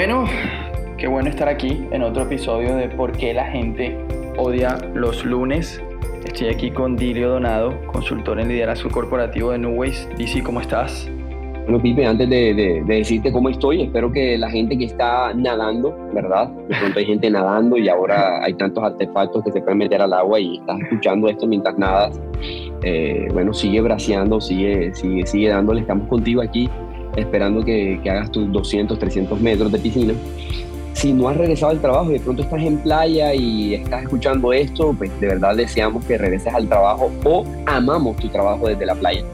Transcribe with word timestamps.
bueno, 0.00 0.24
qué 0.96 1.08
bueno 1.08 1.28
estar 1.28 1.46
aquí 1.46 1.86
en 1.90 2.02
otro 2.02 2.22
episodio 2.22 2.74
de 2.74 2.88
por 2.88 3.12
qué 3.12 3.34
la 3.34 3.44
gente 3.44 3.98
odia 4.38 4.78
los 4.94 5.26
lunes. 5.26 5.78
Estoy 6.24 6.48
aquí 6.48 6.70
con 6.70 6.96
Dirio 6.96 7.28
Donado, 7.28 7.78
consultor 7.86 8.40
en 8.40 8.48
liderazgo 8.48 8.88
corporativo 8.88 9.50
de 9.50 9.58
Newways. 9.58 10.08
DC, 10.16 10.42
¿cómo 10.42 10.62
estás? 10.62 11.06
Bueno, 11.64 11.82
Pipe, 11.82 12.06
antes 12.06 12.30
de, 12.30 12.82
decirte 12.86 13.30
cómo 13.30 13.50
estoy, 13.50 13.82
espero 13.82 14.10
que 14.10 14.38
la 14.38 14.48
gente 14.48 14.78
que 14.78 14.86
está 14.86 15.34
nadando, 15.34 15.94
¿verdad? 16.14 16.48
De 16.48 16.76
pronto 16.76 16.98
hay 16.98 17.04
gente 17.04 17.30
nadando 17.30 17.76
y 17.76 17.90
ahora 17.90 18.42
hay 18.42 18.54
tantos 18.54 18.82
artefactos 18.82 19.44
que 19.44 19.52
se 19.52 19.60
pueden 19.60 19.76
meter 19.76 20.00
al 20.00 20.14
agua 20.14 20.40
y 20.40 20.56
estás 20.56 20.80
escuchando 20.80 21.28
esto 21.28 21.46
mientras 21.46 21.76
nadas. 21.76 22.18
Eh, 22.84 23.28
bueno, 23.34 23.52
sigue 23.52 23.82
braceando, 23.82 24.40
sigue, 24.40 24.94
sigue, 24.94 25.26
sigue 25.26 25.50
dándole. 25.50 25.82
Estamos 25.82 26.08
contigo 26.08 26.40
aquí 26.40 26.70
esperando 27.16 27.64
que, 27.64 28.00
que 28.02 28.10
hagas 28.10 28.30
tus 28.30 28.50
200, 28.52 28.98
300 28.98 29.40
metros 29.40 29.72
de 29.72 29.78
piscina. 29.78 30.14
Si 30.92 31.12
no 31.12 31.28
has 31.28 31.36
regresado 31.36 31.72
al 31.72 31.80
trabajo 31.80 32.10
y 32.10 32.14
de 32.14 32.20
pronto 32.20 32.42
estás 32.42 32.62
en 32.62 32.78
playa 32.78 33.34
y 33.34 33.74
estás 33.74 34.02
escuchando 34.02 34.52
esto, 34.52 34.94
pues 34.96 35.10
de 35.20 35.28
verdad 35.28 35.56
deseamos 35.56 36.04
que 36.04 36.18
regreses 36.18 36.52
al 36.52 36.68
trabajo 36.68 37.10
o 37.24 37.44
amamos 37.66 38.16
tu 38.16 38.28
trabajo 38.28 38.68
desde 38.68 38.84
la 38.86 38.94
playa. 38.94 39.24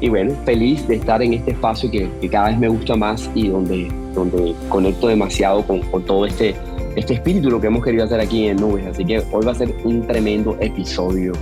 Y 0.00 0.08
bueno, 0.08 0.34
feliz 0.44 0.86
de 0.88 0.96
estar 0.96 1.22
en 1.22 1.34
este 1.34 1.52
espacio 1.52 1.90
que, 1.90 2.08
cada 2.30 2.48
vez 2.48 2.58
me 2.58 2.68
gusta 2.68 2.96
más 2.96 3.30
y 3.34 3.48
donde, 3.48 3.88
donde 4.14 4.54
conecto 4.68 5.08
demasiado 5.08 5.66
con, 5.66 5.80
con 5.80 6.04
todo 6.04 6.26
este, 6.26 6.54
este 6.96 7.14
espíritu, 7.14 7.50
lo 7.50 7.60
que 7.60 7.68
hemos 7.68 7.84
querido 7.84 8.04
hacer 8.04 8.20
aquí 8.20 8.46
en 8.46 8.56
Nubes. 8.56 8.86
Así 8.86 9.04
que 9.04 9.18
hoy 9.32 9.44
va 9.44 9.52
a 9.52 9.54
ser 9.54 9.74
un 9.84 10.06
tremendo 10.06 10.56
episodio, 10.60 11.32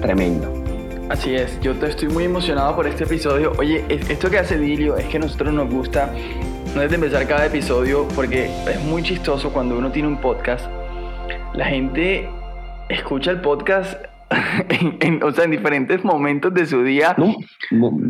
tremendo. 0.00 0.57
Así 1.08 1.34
es, 1.34 1.58
yo 1.60 1.72
estoy 1.72 2.08
muy 2.08 2.24
emocionado 2.24 2.76
por 2.76 2.86
este 2.86 3.04
episodio. 3.04 3.52
Oye, 3.58 3.82
esto 3.88 4.28
que 4.28 4.38
hace 4.38 4.58
Dilio 4.58 4.98
es 4.98 5.06
que 5.06 5.16
a 5.16 5.20
nosotros 5.20 5.54
nos 5.54 5.70
gusta, 5.70 6.12
no 6.74 6.82
es 6.82 6.90
de 6.90 6.96
empezar 6.96 7.26
cada 7.26 7.46
episodio, 7.46 8.06
porque 8.14 8.50
es 8.68 8.80
muy 8.84 9.02
chistoso 9.02 9.50
cuando 9.50 9.78
uno 9.78 9.90
tiene 9.90 10.06
un 10.06 10.20
podcast. 10.20 10.66
La 11.54 11.64
gente 11.64 12.28
escucha 12.90 13.30
el 13.30 13.40
podcast 13.40 14.04
en, 15.00 15.22
o 15.22 15.32
sea, 15.32 15.44
en 15.44 15.50
diferentes 15.50 16.04
momentos 16.04 16.52
de 16.52 16.66
su 16.66 16.82
día. 16.82 17.16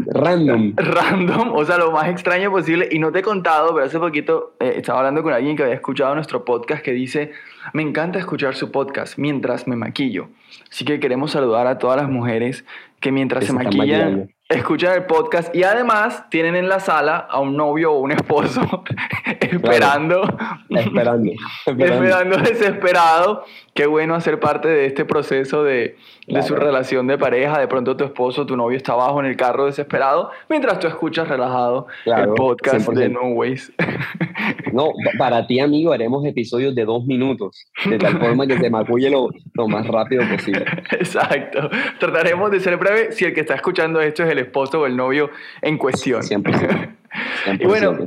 random. 0.07 0.75
Random, 0.77 1.53
o 1.55 1.65
sea, 1.65 1.79
lo 1.79 1.93
más 1.93 2.09
extraño 2.09 2.51
posible. 2.51 2.89
Y 2.91 2.99
no 2.99 3.13
te 3.13 3.21
he 3.21 3.23
contado, 3.23 3.75
pero 3.75 3.87
hace 3.87 3.99
poquito 3.99 4.55
eh, 4.61 4.75
estaba 4.77 5.01
hablando 5.01 5.23
con 5.23 5.33
alguien 5.33 5.57
que 5.57 5.63
había 5.63 5.75
escuchado 5.75 6.15
nuestro 6.15 6.45
podcast 6.45 6.83
que 6.83 6.93
dice, 6.93 7.33
me 7.73 7.83
encanta 7.83 8.19
escuchar 8.19 8.55
su 8.55 8.71
podcast 8.73 9.19
mientras 9.19 9.69
me 9.69 9.77
maquillo. 9.77 10.29
Así 10.71 10.85
que 10.85 11.01
queremos 11.01 11.31
saludar 11.31 11.67
a 11.67 11.79
todas 11.79 11.97
las 11.97 12.09
mujeres 12.09 12.65
que 13.01 13.13
mientras 13.13 13.45
se 13.45 13.53
maquillan 13.53 14.31
escuchan 14.49 14.95
el 14.95 15.05
podcast 15.05 15.55
y 15.55 15.63
además 15.63 16.25
tienen 16.31 16.57
en 16.57 16.69
la 16.69 16.81
sala 16.81 17.19
a 17.19 17.39
un 17.39 17.55
novio 17.55 17.93
o 17.93 18.01
un 18.01 18.13
esposo 18.13 18.63
esperando, 19.41 20.23
esperando, 20.71 21.33
esperando, 21.67 22.37
desesperado. 22.39 23.45
Qué 23.75 23.87
bueno 23.87 24.15
hacer 24.15 24.41
parte 24.41 24.67
de 24.67 24.87
este 24.87 25.05
proceso 25.05 25.63
de, 25.63 25.97
de, 26.27 26.43
su 26.43 26.57
relación 26.57 27.07
de 27.07 27.17
pareja. 27.17 27.61
De 27.61 27.69
pronto 27.69 27.97
tu 27.97 28.05
esposo, 28.05 28.45
tu 28.45 28.57
novio 28.57 28.77
está 28.77 28.95
abajo 28.95 29.21
en 29.21 29.27
el 29.27 29.37
carro 29.37 29.67
desesperado, 29.67 30.31
mientras 30.49 30.81
tú 30.81 30.89
escuchas 30.89 31.29
relajado 31.29 31.87
el 32.05 32.31
podcast 32.31 32.89
de 32.89 33.09
No 33.09 33.29
Ways. 33.35 33.73
no, 34.73 34.89
para 35.17 35.47
ti, 35.47 35.61
amigo, 35.61 35.93
haremos 35.93 36.25
episodios 36.25 36.75
de 36.75 36.85
dos 36.85 37.05
minutos, 37.05 37.67
de 37.89 37.99
tal 37.99 38.19
forma 38.19 38.49
que 38.49 38.59
se 38.59 38.69
maculle 38.69 39.11
lo, 39.11 39.29
lo 39.55 39.69
más 39.69 39.87
rápido 39.87 40.25
posible. 40.29 40.65
Exacto. 40.93 41.71
Trataremos 42.01 42.51
de 42.51 42.59
ser 42.59 42.79
breve 42.79 43.13
si 43.13 43.27
el 43.27 43.33
que 43.33 43.41
está 43.41 43.55
escuchando 43.55 44.01
esto 44.01 44.25
es 44.25 44.31
el 44.31 44.38
esposo 44.41 44.81
o 44.81 44.87
el 44.87 44.97
novio 44.97 45.31
en 45.63 45.79
cuestión. 45.79 46.23
100%. 46.23 46.97
y 47.61 47.67
bueno, 47.67 47.99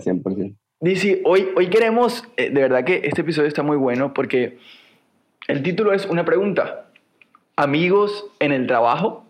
Dice, 0.84 1.22
hoy, 1.26 1.50
hoy 1.56 1.68
queremos, 1.68 2.28
eh, 2.38 2.50
de 2.50 2.62
verdad 2.62 2.84
que 2.84 3.02
este 3.04 3.22
episodio 3.22 3.48
está 3.48 3.62
muy 3.62 3.78
bueno 3.78 4.16
porque 4.16 4.58
el 5.48 5.62
título 5.62 5.94
es 5.94 6.08
una 6.08 6.26
pregunta. 6.26 6.88
Amigos 7.56 8.26
en 8.40 8.52
el 8.52 8.66
trabajo. 8.66 9.24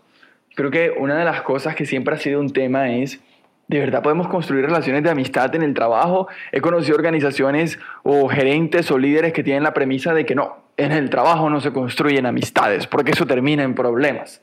Creo 0.55 0.71
que 0.71 0.91
una 0.91 1.17
de 1.17 1.25
las 1.25 1.41
cosas 1.41 1.75
que 1.75 1.85
siempre 1.85 2.15
ha 2.15 2.17
sido 2.17 2.39
un 2.39 2.51
tema 2.53 2.93
es, 2.95 3.19
¿de 3.67 3.79
verdad 3.79 4.01
podemos 4.01 4.29
construir 4.29 4.65
relaciones 4.65 5.03
de 5.03 5.09
amistad 5.09 5.53
en 5.53 5.63
el 5.63 5.73
trabajo? 5.73 6.29
He 6.53 6.61
conocido 6.61 6.95
organizaciones 6.95 7.79
o 8.03 8.29
gerentes 8.29 8.89
o 8.89 8.97
líderes 8.97 9.33
que 9.33 9.43
tienen 9.43 9.63
la 9.63 9.73
premisa 9.73 10.13
de 10.13 10.25
que 10.25 10.35
no, 10.35 10.55
en 10.77 10.93
el 10.93 11.09
trabajo 11.09 11.49
no 11.49 11.59
se 11.59 11.73
construyen 11.73 12.25
amistades 12.25 12.87
porque 12.87 13.11
eso 13.11 13.25
termina 13.25 13.63
en 13.63 13.75
problemas. 13.75 14.41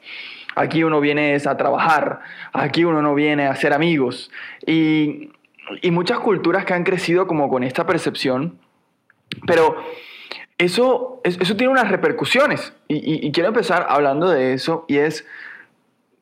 Aquí 0.58 0.82
uno 0.82 1.00
viene 1.00 1.36
a 1.36 1.56
trabajar, 1.56 2.18
aquí 2.52 2.82
uno 2.82 3.00
no 3.00 3.14
viene 3.14 3.46
a 3.46 3.54
ser 3.54 3.72
amigos. 3.72 4.28
Y, 4.66 5.30
muchas 5.92 6.18
culturas 6.18 6.64
que 6.64 6.74
han 6.74 6.82
crecido 6.82 7.28
como 7.28 7.48
con 7.48 7.62
esta 7.62 7.86
percepción, 7.86 8.58
pero 9.46 9.76
eso, 10.56 11.20
eso 11.22 11.56
tiene 11.56 11.72
unas 11.72 11.88
repercusiones. 11.88 12.72
Y, 12.88 13.30
quiero 13.30 13.50
empezar 13.50 13.86
hablando 13.88 14.28
de 14.28 14.52
eso, 14.52 14.84
y 14.88 14.96
es, 14.96 15.24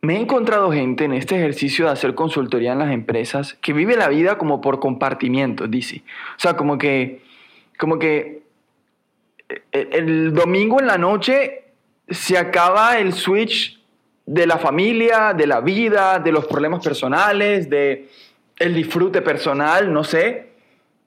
me 0.03 0.17
he 0.17 0.21
encontrado 0.21 0.71
gente 0.71 1.05
en 1.05 1.15
este 1.15 1.37
ejercicio 1.37 1.87
de 1.87 1.93
hacer 1.93 2.15
consultoría 2.15 2.73
en 2.73 2.81
las 2.81 2.93
empresas 2.93 3.55
que 3.55 3.73
vive 3.73 3.97
la 3.97 4.09
vida 4.09 4.37
como 4.37 4.61
por 4.61 4.81
compartimientos, 4.81 5.71
dice. 5.71 6.03
O 6.37 6.41
sea, 6.41 6.59
como 6.59 6.77
que, 6.77 7.23
como 7.79 7.99
que 7.99 8.43
eh, 9.49 9.89
el 9.93 10.35
domingo 10.35 10.79
en 10.79 10.89
la 10.89 10.99
noche 10.99 11.63
se 12.11 12.37
acaba 12.37 12.99
el 12.99 13.15
switch 13.15 13.76
de 14.27 14.47
la 14.47 14.59
familia, 14.59 15.33
de 15.33 15.47
la 15.47 15.61
vida, 15.61 16.19
de 16.19 16.33
los 16.33 16.47
problemas 16.47 16.85
personales, 16.85 17.71
de 17.71 18.09
el 18.59 18.75
disfrute 18.75 19.23
personal, 19.23 19.93
no 19.93 20.03
sé. 20.03 20.49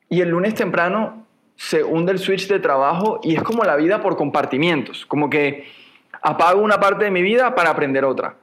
Y 0.09 0.21
el 0.21 0.29
lunes 0.29 0.55
temprano 0.55 1.25
se 1.55 1.83
hunde 1.83 2.13
el 2.13 2.19
switch 2.19 2.47
de 2.47 2.59
trabajo 2.59 3.19
y 3.21 3.35
es 3.35 3.43
como 3.43 3.63
la 3.65 3.75
vida 3.75 4.01
por 4.01 4.15
compartimientos, 4.15 5.05
como 5.05 5.29
que 5.29 5.67
apago 6.21 6.61
una 6.61 6.79
parte 6.79 7.05
de 7.05 7.11
mi 7.11 7.21
vida 7.21 7.53
para 7.53 7.69
aprender 7.71 8.05
otra. 8.05 8.35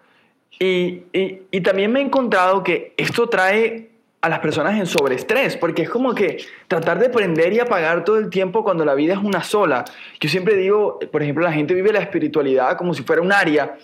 Y, 0.58 1.02
y 1.12 1.60
también 1.62 1.92
me 1.92 2.00
he 2.00 2.02
encontrado 2.02 2.62
que 2.62 2.94
esto 2.96 3.28
trae 3.28 3.90
a 4.20 4.28
las 4.28 4.40
personas 4.40 4.78
en 4.78 4.86
sobreestrés, 4.86 5.56
porque 5.56 5.82
es 5.82 5.90
como 5.90 6.14
que 6.14 6.38
tratar 6.68 6.98
de 6.98 7.06
aprender 7.06 7.52
y 7.52 7.60
apagar 7.60 8.04
todo 8.04 8.18
el 8.18 8.28
tiempo 8.28 8.64
cuando 8.64 8.84
la 8.84 8.94
vida 8.94 9.14
es 9.14 9.20
una 9.20 9.42
sola. 9.42 9.84
Yo 10.20 10.28
siempre 10.28 10.56
digo, 10.56 10.98
por 11.12 11.22
ejemplo, 11.22 11.44
la 11.44 11.52
gente 11.52 11.74
vive 11.74 11.92
la 11.92 12.00
espiritualidad 12.00 12.76
como 12.76 12.92
si 12.92 13.02
fuera 13.02 13.22
un 13.22 13.32
área 13.32 13.76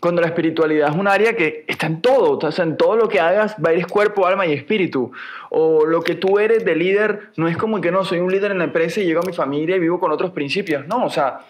cuando 0.00 0.22
la 0.22 0.28
espiritualidad 0.28 0.88
es 0.90 0.96
un 0.96 1.06
área 1.06 1.36
que 1.36 1.64
está 1.68 1.86
en 1.86 2.00
todo, 2.00 2.38
o 2.38 2.52
sea, 2.52 2.64
en 2.64 2.76
todo 2.78 2.96
lo 2.96 3.08
que 3.08 3.20
hagas 3.20 3.54
va 3.64 3.72
ir 3.74 3.86
cuerpo, 3.86 4.26
alma 4.26 4.46
y 4.46 4.52
espíritu. 4.52 5.12
O 5.50 5.84
lo 5.84 6.02
que 6.02 6.14
tú 6.14 6.38
eres 6.38 6.64
de 6.64 6.74
líder 6.74 7.28
no 7.36 7.48
es 7.48 7.56
como 7.56 7.80
que 7.80 7.92
no, 7.92 8.04
soy 8.04 8.18
un 8.18 8.32
líder 8.32 8.50
en 8.50 8.58
la 8.58 8.64
empresa 8.64 9.00
y 9.00 9.04
llego 9.04 9.20
a 9.20 9.26
mi 9.26 9.34
familia 9.34 9.76
y 9.76 9.78
vivo 9.78 10.00
con 10.00 10.10
otros 10.10 10.30
principios. 10.30 10.86
No, 10.86 11.04
o 11.04 11.10
sea, 11.10 11.40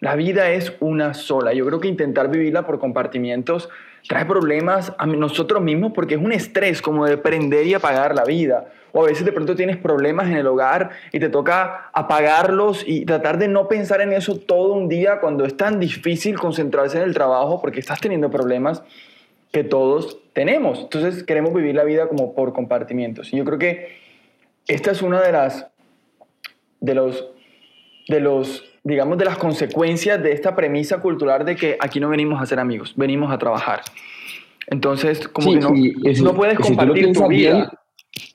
la 0.00 0.16
vida 0.16 0.50
es 0.50 0.72
una 0.80 1.14
sola. 1.14 1.52
Yo 1.52 1.64
creo 1.64 1.78
que 1.78 1.86
intentar 1.86 2.28
vivirla 2.28 2.66
por 2.66 2.80
compartimientos 2.80 3.68
trae 4.08 4.24
problemas 4.24 4.92
a 4.98 5.06
nosotros 5.06 5.62
mismos 5.62 5.92
porque 5.94 6.14
es 6.14 6.20
un 6.20 6.32
estrés 6.32 6.82
como 6.82 7.06
de 7.06 7.18
prender 7.18 7.66
y 7.68 7.74
apagar 7.74 8.16
la 8.16 8.24
vida. 8.24 8.66
O 8.92 9.02
a 9.02 9.06
veces 9.06 9.24
de 9.24 9.32
pronto 9.32 9.54
tienes 9.54 9.76
problemas 9.76 10.28
en 10.28 10.36
el 10.36 10.46
hogar 10.46 10.90
y 11.12 11.18
te 11.18 11.28
toca 11.28 11.90
apagarlos 11.92 12.84
y 12.86 13.04
tratar 13.04 13.38
de 13.38 13.48
no 13.48 13.68
pensar 13.68 14.00
en 14.00 14.12
eso 14.12 14.36
todo 14.36 14.74
un 14.74 14.88
día 14.88 15.20
cuando 15.20 15.44
es 15.44 15.56
tan 15.56 15.80
difícil 15.80 16.38
concentrarse 16.38 16.98
en 16.98 17.04
el 17.04 17.14
trabajo 17.14 17.60
porque 17.60 17.80
estás 17.80 18.00
teniendo 18.00 18.30
problemas 18.30 18.82
que 19.50 19.64
todos 19.64 20.18
tenemos. 20.32 20.80
Entonces 20.80 21.24
queremos 21.24 21.54
vivir 21.54 21.74
la 21.74 21.84
vida 21.84 22.08
como 22.08 22.34
por 22.34 22.52
compartimientos. 22.52 23.32
Y 23.32 23.38
yo 23.38 23.44
creo 23.44 23.58
que 23.58 23.96
esta 24.68 24.90
es 24.90 25.02
una 25.02 25.20
de 25.20 25.32
las 25.32 25.66
de 26.80 26.94
los 26.94 27.28
de 28.08 28.20
los 28.20 28.64
digamos, 28.84 29.16
de 29.18 29.24
las 29.24 29.38
consecuencias 29.38 30.22
de 30.22 30.32
esta 30.32 30.56
premisa 30.56 31.00
cultural 31.00 31.44
de 31.44 31.56
que 31.56 31.76
aquí 31.80 32.00
no 32.00 32.08
venimos 32.08 32.42
a 32.42 32.46
ser 32.46 32.58
amigos, 32.58 32.94
venimos 32.96 33.32
a 33.32 33.38
trabajar. 33.38 33.82
Entonces, 34.66 35.28
como 35.28 35.52
que 35.52 35.60
no, 36.20 36.34
puedes 36.34 36.58
compartir 36.58 37.12
tu 37.12 37.26
vida. 37.28 37.70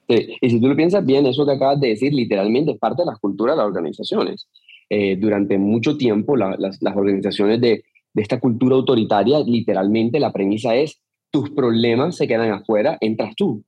Y 0.07 0.49
si 0.49 0.59
tú 0.61 0.67
lo 0.67 0.75
piensas 0.75 1.05
bien, 1.05 1.25
eso 1.25 1.45
que 1.45 1.53
acabas 1.53 1.79
de 1.79 1.89
decir 1.89 2.13
literalmente 2.13 2.71
es 2.71 2.77
parte 2.77 3.01
de 3.01 3.07
la 3.07 3.17
cultura 3.17 3.53
de 3.53 3.57
las 3.57 3.67
organizaciones. 3.67 4.47
Eh, 4.89 5.17
durante 5.17 5.57
mucho 5.57 5.97
tiempo, 5.97 6.37
las, 6.37 6.57
las, 6.59 6.95
organizaciones 6.95 7.59
de, 7.59 7.83
de 8.13 8.21
esta 8.21 8.39
cultura 8.39 8.75
autoritaria, 8.75 9.39
literalmente 9.39 10.19
la 10.19 10.31
premisa 10.31 10.75
es, 10.75 11.01
tus 11.29 11.49
problemas 11.49 12.15
se 12.15 12.27
quedan 12.27 12.51
afuera, 12.51 12.97
entras 13.01 13.35
tú. 13.35 13.63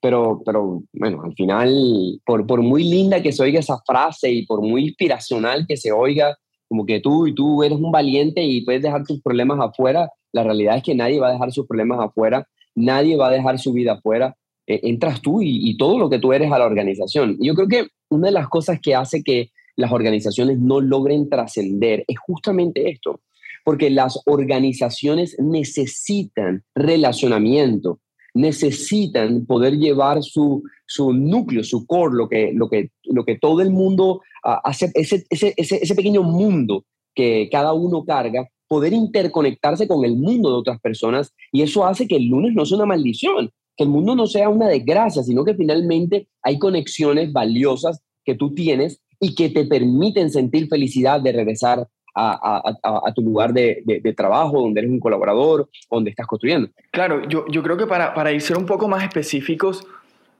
Pero, 0.00 0.42
pero 0.44 0.82
bueno, 0.92 1.22
al 1.24 1.34
final, 1.34 2.20
por, 2.24 2.46
por 2.46 2.62
muy 2.62 2.84
linda 2.84 3.22
que 3.22 3.32
se 3.32 3.42
oiga 3.42 3.58
esa 3.58 3.78
frase 3.84 4.30
y 4.30 4.46
por 4.46 4.62
muy 4.62 4.84
inspiracional 4.84 5.66
que 5.66 5.76
se 5.76 5.90
oiga, 5.90 6.36
como 6.68 6.86
que 6.86 7.00
tú 7.00 7.26
y 7.26 7.34
tú 7.34 7.62
eres 7.62 7.78
un 7.78 7.90
valiente 7.90 8.42
y 8.42 8.64
puedes 8.64 8.82
dejar 8.82 9.04
tus 9.04 9.20
problemas 9.20 9.58
afuera, 9.60 10.10
la 10.32 10.44
realidad 10.44 10.76
es 10.76 10.82
que 10.82 10.94
nadie 10.94 11.18
va 11.18 11.28
a 11.28 11.32
dejar 11.32 11.52
sus 11.52 11.66
problemas 11.66 11.98
afuera, 12.00 12.46
nadie 12.74 13.16
va 13.16 13.28
a 13.28 13.32
dejar 13.32 13.58
su 13.58 13.72
vida 13.72 13.94
afuera. 13.94 14.36
E, 14.66 14.80
entras 14.82 15.22
tú 15.22 15.40
y, 15.42 15.76
todo 15.76 15.98
lo 15.98 16.10
que 16.10 16.18
tú 16.18 16.32
eres 16.32 16.50
a 16.50 16.58
la 16.58 16.66
organización. 16.66 17.36
Yo 17.40 17.54
creo 17.54 17.68
que 17.68 17.86
una 18.10 18.28
de 18.28 18.32
las 18.32 18.48
cosas 18.48 18.80
que 18.80 18.94
hace 18.94 19.22
que 19.22 19.50
las 19.76 19.92
organizaciones 19.92 20.58
no 20.58 20.80
logren 20.80 21.28
trascender 21.28 22.04
es 22.08 22.18
justamente 22.18 22.90
esto, 22.90 23.20
porque 23.64 23.90
las 23.90 24.20
organizaciones 24.26 25.36
necesitan 25.38 26.64
relacionamiento, 26.74 28.00
necesitan 28.34 29.46
poder 29.46 29.76
llevar 29.76 30.22
su, 30.22 30.62
su 30.86 31.12
núcleo, 31.12 31.62
su 31.62 31.86
core, 31.86 32.16
lo 32.16 32.28
que, 32.28 32.52
lo, 32.52 32.68
que, 32.68 32.90
lo 33.04 33.24
que 33.24 33.38
todo 33.38 33.60
el 33.60 33.70
mundo 33.70 34.22
ah, 34.44 34.60
hace, 34.64 34.90
ese, 34.94 35.24
ese, 35.30 35.54
ese, 35.56 35.78
ese 35.82 35.94
pequeño 35.94 36.22
mundo 36.22 36.84
que 37.14 37.48
cada 37.50 37.72
uno 37.72 38.04
carga, 38.04 38.48
poder 38.68 38.92
interconectarse 38.92 39.86
con 39.88 40.04
el 40.04 40.16
mundo 40.16 40.50
de 40.50 40.56
otras 40.56 40.80
personas 40.80 41.32
y 41.52 41.62
eso 41.62 41.86
hace 41.86 42.06
que 42.06 42.16
el 42.16 42.26
lunes 42.26 42.52
no 42.54 42.66
sea 42.66 42.76
una 42.76 42.86
maldición, 42.86 43.50
que 43.76 43.84
el 43.84 43.90
mundo 43.90 44.14
no 44.16 44.26
sea 44.26 44.48
una 44.48 44.68
desgracia, 44.68 45.22
sino 45.22 45.44
que 45.44 45.54
finalmente 45.54 46.28
hay 46.42 46.58
conexiones 46.58 47.32
valiosas 47.32 48.00
que 48.24 48.34
tú 48.34 48.54
tienes 48.54 49.00
y 49.20 49.34
que 49.34 49.48
te 49.48 49.64
permiten 49.64 50.30
sentir 50.30 50.68
felicidad 50.68 51.20
de 51.20 51.32
regresar 51.32 51.86
a, 52.18 53.12
tu 53.14 53.20
lugar 53.20 53.52
de, 53.52 54.14
trabajo, 54.16 54.62
donde 54.62 54.80
eres 54.80 54.90
un 54.90 55.00
colaborador, 55.00 55.68
donde 55.90 56.10
estás 56.10 56.26
construyendo. 56.26 56.70
Claro, 56.90 57.28
yo, 57.28 57.62
creo 57.62 57.76
que 57.76 57.86
para, 57.86 58.14
para 58.14 58.38
ser 58.40 58.56
un 58.56 58.64
poco 58.64 58.88
más 58.88 59.04
específicos, 59.04 59.86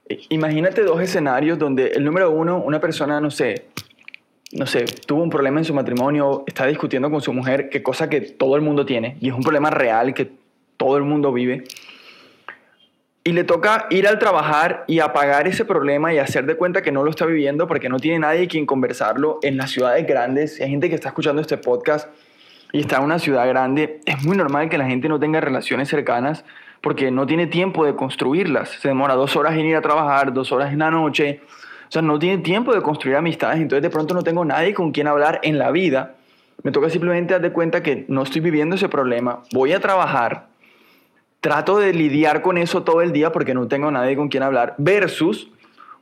eh, 0.08 0.20
imagínate 0.30 0.82
dos 0.82 1.00
escenarios 1.02 1.58
donde 1.58 1.88
el 1.88 2.04
número 2.04 2.30
uno, 2.30 2.62
una 2.64 2.80
persona, 2.80 3.20
no 3.20 3.30
sé, 3.30 3.66
no 4.52 4.66
sé, 4.66 4.86
tuvo 5.06 5.22
un 5.22 5.28
problema 5.28 5.60
en 5.60 5.64
su 5.64 5.74
matrimonio, 5.74 6.44
está 6.46 6.66
discutiendo 6.66 7.10
con 7.10 7.20
su 7.20 7.34
mujer, 7.34 7.68
qué 7.68 7.82
cosa 7.82 8.08
que 8.08 8.22
todo 8.22 8.56
el 8.56 8.62
mundo 8.62 8.86
tiene, 8.86 9.18
y 9.20 9.28
es 9.28 9.34
un 9.34 9.42
problema 9.42 9.68
real 9.68 10.14
que 10.14 10.30
todo 10.78 10.96
el 10.96 11.04
mundo 11.04 11.30
vive 11.30 11.64
y 13.26 13.32
le 13.32 13.42
toca 13.42 13.88
ir 13.90 14.06
al 14.06 14.20
trabajar 14.20 14.84
y 14.86 15.00
apagar 15.00 15.48
ese 15.48 15.64
problema 15.64 16.14
y 16.14 16.18
hacer 16.18 16.46
de 16.46 16.54
cuenta 16.54 16.82
que 16.82 16.92
no 16.92 17.02
lo 17.02 17.10
está 17.10 17.26
viviendo 17.26 17.66
porque 17.66 17.88
no 17.88 17.98
tiene 17.98 18.20
nadie 18.20 18.46
quien 18.46 18.66
conversarlo 18.66 19.40
en 19.42 19.56
las 19.56 19.72
ciudades 19.72 20.06
grandes. 20.06 20.60
Hay 20.60 20.70
gente 20.70 20.88
que 20.88 20.94
está 20.94 21.08
escuchando 21.08 21.42
este 21.42 21.58
podcast 21.58 22.08
y 22.70 22.78
está 22.78 22.98
en 22.98 23.02
una 23.02 23.18
ciudad 23.18 23.48
grande. 23.48 24.00
Es 24.06 24.24
muy 24.24 24.36
normal 24.36 24.68
que 24.68 24.78
la 24.78 24.86
gente 24.86 25.08
no 25.08 25.18
tenga 25.18 25.40
relaciones 25.40 25.88
cercanas 25.88 26.44
porque 26.80 27.10
no 27.10 27.26
tiene 27.26 27.48
tiempo 27.48 27.84
de 27.84 27.96
construirlas. 27.96 28.68
Se 28.68 28.86
demora 28.86 29.14
dos 29.14 29.34
horas 29.34 29.54
en 29.54 29.66
ir 29.66 29.74
a 29.74 29.82
trabajar, 29.82 30.32
dos 30.32 30.52
horas 30.52 30.72
en 30.72 30.78
la 30.78 30.92
noche. 30.92 31.40
O 31.88 31.90
sea, 31.90 32.02
no 32.02 32.20
tiene 32.20 32.44
tiempo 32.44 32.72
de 32.72 32.80
construir 32.80 33.16
amistades. 33.16 33.58
Entonces 33.58 33.82
de 33.82 33.90
pronto 33.90 34.14
no 34.14 34.22
tengo 34.22 34.44
nadie 34.44 34.72
con 34.72 34.92
quien 34.92 35.08
hablar 35.08 35.40
en 35.42 35.58
la 35.58 35.72
vida. 35.72 36.14
Me 36.62 36.70
toca 36.70 36.90
simplemente 36.90 37.34
dar 37.34 37.42
de 37.42 37.50
cuenta 37.50 37.82
que 37.82 38.04
no 38.06 38.22
estoy 38.22 38.40
viviendo 38.40 38.76
ese 38.76 38.88
problema. 38.88 39.42
Voy 39.50 39.72
a 39.72 39.80
trabajar 39.80 40.46
trato 41.46 41.78
de 41.78 41.92
lidiar 41.92 42.42
con 42.42 42.58
eso 42.58 42.82
todo 42.82 43.02
el 43.02 43.12
día 43.12 43.30
porque 43.30 43.54
no 43.54 43.68
tengo 43.68 43.88
nadie 43.92 44.16
con 44.16 44.28
quien 44.28 44.42
hablar, 44.42 44.74
versus 44.78 45.48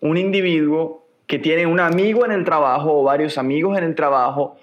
un 0.00 0.16
individuo 0.16 1.04
que 1.26 1.38
tiene 1.38 1.66
un 1.66 1.80
amigo 1.80 2.24
en 2.24 2.32
el 2.32 2.46
trabajo 2.46 2.98
o 2.98 3.02
varios 3.02 3.36
amigos 3.36 3.76
en 3.76 3.84
el 3.84 3.94
trabajo. 3.94 4.56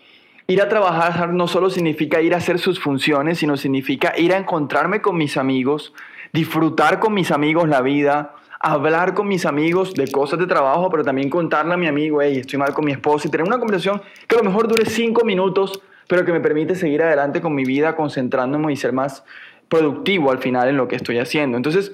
Ir 0.48 0.60
a 0.60 0.69
trabajar 0.69 1.33
no 1.33 1.48
solo 1.48 1.69
significa 1.69 2.19
ir 2.19 2.33
a 2.33 2.38
hacer 2.38 2.57
sus 2.57 2.80
funciones, 2.80 3.38
sino 3.38 3.57
significa 3.57 4.18
ir 4.18 4.33
a 4.33 4.38
encontrarme 4.38 5.04
con 5.04 5.18
mis 5.18 5.38
amigos, 5.38 5.94
disfrutar 6.33 6.98
con 6.98 7.13
mis 7.13 7.30
amigos 7.30 7.69
la 7.69 7.81
vida, 7.81 8.33
hablar 8.60 9.13
con 9.13 9.28
mis 9.28 9.45
amigos 9.45 9.94
de 9.94 10.07
cosas 10.07 10.39
de 10.39 10.48
trabajo, 10.48 10.89
pero 10.89 11.04
también 11.04 11.30
contarle 11.30 11.75
a 11.75 11.78
mi 11.78 11.86
amigo, 11.86 12.24
hey, 12.24 12.38
estoy 12.39 12.57
mal 12.57 12.74
con 12.74 12.86
mi 12.86 12.92
esposa 12.92 13.28
y 13.28 13.30
tener 13.30 13.45
una 13.45 13.60
conversación 13.60 14.01
que 14.28 14.33
a 14.36 14.39
lo 14.39 14.45
mejor 14.45 14.68
dure 14.68 14.86
cinco 14.86 15.24
minutos, 15.24 15.80
pero 16.07 16.25
que 16.25 16.31
me 16.31 16.39
permite 16.39 16.74
seguir 16.74 17.04
adelante 17.04 17.39
con 17.39 17.54
mi 17.54 17.66
vida, 17.66 17.95
concentrándome 17.95 18.74
y 18.74 18.75
ser 18.78 18.94
más 18.94 19.24
productivo 19.71 20.31
al 20.31 20.39
final 20.39 20.68
en 20.68 20.75
lo 20.75 20.89
que 20.89 20.97
estoy 20.97 21.18
haciendo. 21.18 21.56
Entonces, 21.56 21.94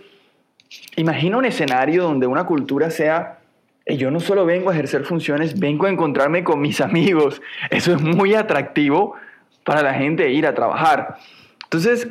imagina 0.96 1.38
un 1.38 1.46
escenario 1.46 2.02
donde 2.02 2.26
una 2.26 2.48
cultura 2.48 2.90
sea, 2.90 3.38
yo 3.86 4.10
no 4.10 4.20
solo 4.20 4.48
vengo 4.48 4.72
a 4.72 4.74
ejercer 4.74 5.06
funciones, 5.06 5.60
vengo 5.60 5.86
a 5.86 5.92
encontrarme 5.92 6.44
con 6.44 6.60
mis 6.60 6.82
amigos. 6.82 7.40
Eso 7.70 7.94
es 7.94 8.02
muy 8.02 8.34
atractivo 8.34 9.14
para 9.64 9.84
la 9.84 9.94
gente 9.94 10.32
ir 10.32 10.48
a 10.48 10.56
trabajar. 10.56 11.18
Entonces, 11.66 12.08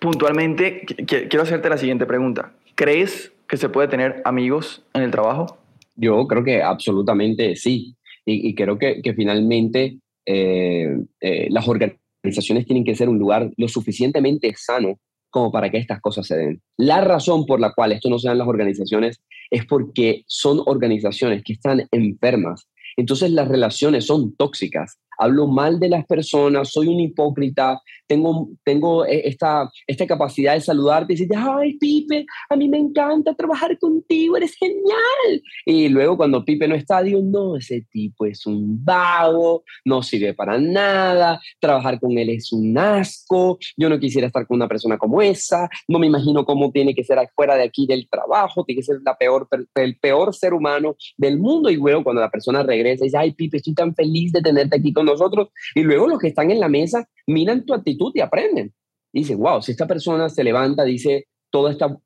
puntualmente, 0.00 0.86
quiero 1.06 1.42
hacerte 1.42 1.68
la 1.68 1.76
siguiente 1.76 2.06
pregunta. 2.06 2.52
¿Crees 2.74 3.34
que 3.46 3.58
se 3.58 3.68
puede 3.68 3.88
tener 3.88 4.22
amigos 4.24 4.82
en 4.94 5.02
el 5.02 5.10
trabajo? 5.10 5.58
Yo 5.94 6.26
creo 6.26 6.42
que 6.42 6.62
absolutamente 6.62 7.54
sí. 7.54 7.96
Y, 8.24 8.54
creo 8.54 8.78
que, 8.78 9.02
finalmente 9.14 9.98
eh, 10.24 10.96
eh, 11.20 11.48
las 11.50 11.68
organizaciones 11.68 12.03
organizaciones 12.24 12.66
tienen 12.66 12.84
que 12.84 12.96
ser 12.96 13.08
un 13.08 13.18
lugar 13.18 13.50
lo 13.56 13.68
suficientemente 13.68 14.52
sano 14.56 14.98
como 15.30 15.52
para 15.52 15.70
que 15.70 15.78
estas 15.78 16.00
cosas 16.00 16.26
se 16.26 16.36
den. 16.36 16.62
La 16.76 17.00
razón 17.00 17.44
por 17.44 17.60
la 17.60 17.72
cual 17.72 17.92
esto 17.92 18.08
no 18.08 18.18
se 18.18 18.28
da 18.28 18.32
en 18.32 18.38
las 18.38 18.48
organizaciones 18.48 19.20
es 19.50 19.66
porque 19.66 20.22
son 20.26 20.60
organizaciones 20.64 21.42
que 21.44 21.54
están 21.54 21.86
enfermas. 21.90 22.68
Entonces 22.96 23.30
las 23.32 23.48
relaciones 23.48 24.06
son 24.06 24.34
tóxicas 24.36 24.98
hablo 25.18 25.46
mal 25.46 25.78
de 25.78 25.88
las 25.88 26.06
personas, 26.06 26.70
soy 26.70 26.88
un 26.88 27.00
hipócrita, 27.00 27.80
tengo, 28.06 28.48
tengo 28.64 29.06
eh, 29.06 29.28
esta, 29.28 29.70
esta 29.86 30.06
capacidad 30.06 30.54
de 30.54 30.60
saludarte 30.60 31.12
y 31.12 31.16
decirte, 31.16 31.36
ay, 31.36 31.74
Pipe, 31.78 32.26
a 32.48 32.56
mí 32.56 32.68
me 32.68 32.78
encanta 32.78 33.34
trabajar 33.34 33.78
contigo, 33.78 34.36
eres 34.36 34.54
genial. 34.56 35.42
Y 35.64 35.88
luego 35.88 36.16
cuando 36.16 36.44
Pipe 36.44 36.68
no 36.68 36.74
está, 36.74 37.02
digo, 37.02 37.20
no, 37.22 37.56
ese 37.56 37.86
tipo 37.90 38.26
es 38.26 38.46
un 38.46 38.84
vago, 38.84 39.64
no 39.84 40.02
sirve 40.02 40.34
para 40.34 40.58
nada, 40.58 41.40
trabajar 41.60 41.98
con 42.00 42.16
él 42.18 42.30
es 42.30 42.52
un 42.52 42.76
asco, 42.76 43.58
yo 43.76 43.88
no 43.88 43.98
quisiera 43.98 44.26
estar 44.26 44.46
con 44.46 44.56
una 44.56 44.68
persona 44.68 44.98
como 44.98 45.22
esa, 45.22 45.68
no 45.88 45.98
me 45.98 46.06
imagino 46.06 46.44
cómo 46.44 46.70
tiene 46.70 46.94
que 46.94 47.04
ser 47.04 47.18
afuera 47.18 47.56
de 47.56 47.64
aquí 47.64 47.86
del 47.86 48.08
trabajo, 48.08 48.64
tiene 48.64 48.80
que 48.80 48.86
ser 48.86 49.00
la 49.04 49.16
peor, 49.16 49.48
el 49.74 49.96
peor 49.98 50.34
ser 50.34 50.54
humano 50.54 50.96
del 51.16 51.38
mundo. 51.38 51.70
Y 51.70 51.76
luego 51.76 52.04
cuando 52.04 52.20
la 52.20 52.30
persona 52.30 52.62
regresa 52.62 53.04
dice, 53.04 53.18
ay, 53.18 53.32
Pipe, 53.32 53.58
estoy 53.58 53.74
tan 53.74 53.94
feliz 53.94 54.32
de 54.32 54.42
tenerte 54.42 54.76
aquí 54.76 54.92
con 54.92 55.06
nosotros. 55.06 55.48
Y 55.74 55.82
luego 55.82 56.08
los 56.08 56.18
que 56.18 56.28
están 56.28 56.50
en 56.50 56.60
la 56.60 56.68
mesa 56.68 57.08
miran 57.26 57.64
tu 57.64 57.74
actitud 57.74 57.93
y 58.14 58.20
aprenden. 58.20 58.72
Y 59.12 59.20
dicen, 59.20 59.38
wow, 59.38 59.62
si 59.62 59.72
esta 59.72 59.86
persona 59.86 60.28
se 60.28 60.44
levanta, 60.44 60.84
dice 60.84 61.26
toda 61.50 61.70
esta 61.70 61.96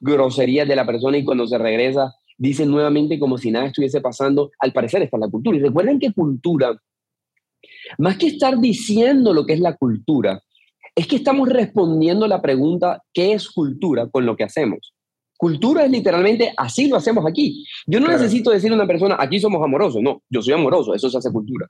grosería 0.00 0.64
de 0.64 0.76
la 0.76 0.86
persona 0.86 1.16
y 1.16 1.24
cuando 1.24 1.46
se 1.46 1.58
regresa, 1.58 2.14
dice 2.36 2.66
nuevamente 2.66 3.18
como 3.18 3.38
si 3.38 3.50
nada 3.50 3.66
estuviese 3.66 4.00
pasando, 4.00 4.50
al 4.58 4.72
parecer 4.72 5.02
está 5.02 5.18
la 5.18 5.28
cultura. 5.28 5.56
Y 5.56 5.60
recuerden 5.60 5.98
que 5.98 6.12
cultura, 6.12 6.76
más 7.98 8.16
que 8.16 8.26
estar 8.26 8.58
diciendo 8.58 9.32
lo 9.32 9.46
que 9.46 9.54
es 9.54 9.60
la 9.60 9.76
cultura, 9.76 10.42
es 10.94 11.06
que 11.06 11.16
estamos 11.16 11.48
respondiendo 11.48 12.26
la 12.26 12.42
pregunta, 12.42 13.02
¿qué 13.14 13.32
es 13.32 13.48
cultura 13.50 14.08
con 14.08 14.26
lo 14.26 14.36
que 14.36 14.44
hacemos? 14.44 14.92
Cultura 15.38 15.84
es 15.84 15.90
literalmente 15.90 16.52
así 16.56 16.88
lo 16.88 16.96
hacemos 16.96 17.24
aquí. 17.26 17.64
Yo 17.86 17.98
no 17.98 18.08
necesito 18.08 18.50
decirle 18.50 18.76
a 18.76 18.80
una 18.80 18.86
persona, 18.86 19.16
aquí 19.18 19.40
somos 19.40 19.62
amorosos. 19.62 20.02
No, 20.02 20.22
yo 20.28 20.42
soy 20.42 20.54
amoroso, 20.54 20.94
eso 20.94 21.08
se 21.08 21.18
hace 21.18 21.32
cultura. 21.32 21.66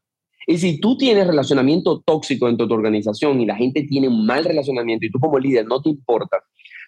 Y 0.47 0.59
si 0.59 0.81
tú 0.81 0.97
tienes 0.97 1.27
relacionamiento 1.27 2.01
tóxico 2.01 2.47
dentro 2.47 2.67
de 2.67 2.69
tu 2.69 2.75
organización 2.75 3.41
y 3.41 3.47
la 3.47 3.57
gente 3.57 3.83
tiene 3.85 4.09
un 4.09 4.27
mal 4.27 4.45
relacionamiento 4.45 5.07
y 5.07 5.11
tú 5.11 5.19
como 5.19 5.39
líder 5.39 5.67
no 5.67 5.81
te 5.81 5.91
importa, 5.91 6.39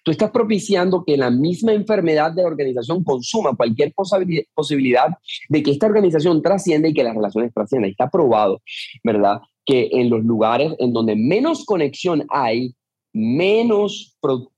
tú 0.03 0.11
estás 0.11 0.31
propiciando 0.31 1.03
que 1.03 1.17
la 1.17 1.31
misma 1.31 1.73
enfermedad 1.73 2.31
de 2.31 2.43
la 2.43 2.47
organización 2.47 3.03
consuma 3.03 3.55
cualquier 3.55 3.93
posibilidad 3.93 5.07
de 5.49 5.63
que 5.63 5.71
esta 5.71 5.87
organización 5.87 6.41
trascienda 6.41 6.87
y 6.87 6.93
que 6.93 7.03
las 7.03 7.15
relaciones 7.15 7.53
trasciendan. 7.53 7.89
Está 7.89 8.09
probado, 8.09 8.61
¿verdad? 9.03 9.41
Que 9.65 9.89
en 9.91 10.09
los 10.09 10.23
lugares 10.23 10.73
en 10.79 10.93
donde 10.93 11.15
menos 11.15 11.65
conexión 11.65 12.23
hay, 12.29 12.75
menos 13.13 14.15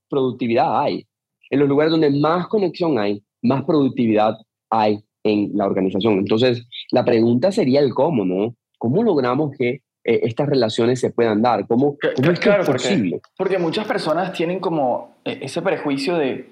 productividad 0.10 0.82
hay. 0.82 1.06
En 1.50 1.60
los 1.60 1.70
lugares 1.70 1.92
donde 1.92 2.10
más 2.10 2.48
conexión 2.48 3.00
hay, 3.00 3.24
más 3.42 3.64
productividad 3.64 4.38
hay 4.70 5.00
en 5.24 5.52
la 5.54 5.66
organización. 5.66 6.18
Entonces, 6.18 6.68
la 6.92 7.06
pregunta 7.06 7.52
sería 7.52 7.80
el 7.80 7.94
cómo, 7.94 8.26
¿no? 8.26 8.56
¿Cómo 8.78 9.04
logramos 9.04 9.52
que 9.58 9.82
eh, 10.04 10.20
estas 10.24 10.48
relaciones 10.48 11.00
se 11.00 11.10
puedan 11.10 11.42
dar? 11.42 11.68
¿Cómo, 11.68 11.98
es, 12.02 12.40
claro, 12.40 12.64
posible? 12.64 13.22
Porque, 13.38 13.58
muchas 13.58 13.88
personas 13.88 14.32
tienen 14.34 14.60
como 14.60 15.16
eh, 15.26 15.40
ese 15.42 15.62
prejuicio 15.62 16.16
de, 16.16 16.50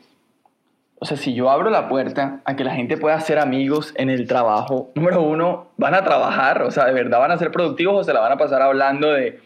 o 1.00 1.05
sea, 1.05 1.17
si 1.17 1.34
yo 1.34 1.50
abro 1.50 1.70
la 1.70 1.88
puerta 1.88 2.41
a 2.46 2.55
que 2.55 2.63
la 2.63 2.74
gente 2.74 2.98
pueda 2.98 3.20
ser 3.20 3.39
amigos 3.39 3.94
en 3.96 4.10
el 4.10 4.27
trabajo, 4.27 4.91
número 4.96 5.22
uno, 5.22 5.67
van 5.77 5.94
a 5.94 6.03
trabajar, 6.03 6.63
o 6.63 6.72
sea, 6.72 6.86
de 6.86 6.94
verdad 6.94 7.20
van 7.20 7.32
a 7.32 7.38
ser 7.38 7.51
productivos 7.51 7.96
o 7.96 8.03
se 8.03 8.13
la 8.13 8.22
van 8.22 8.32
a 8.32 8.38
pasar 8.38 8.62
hablando 8.62 9.12
de 9.12 9.39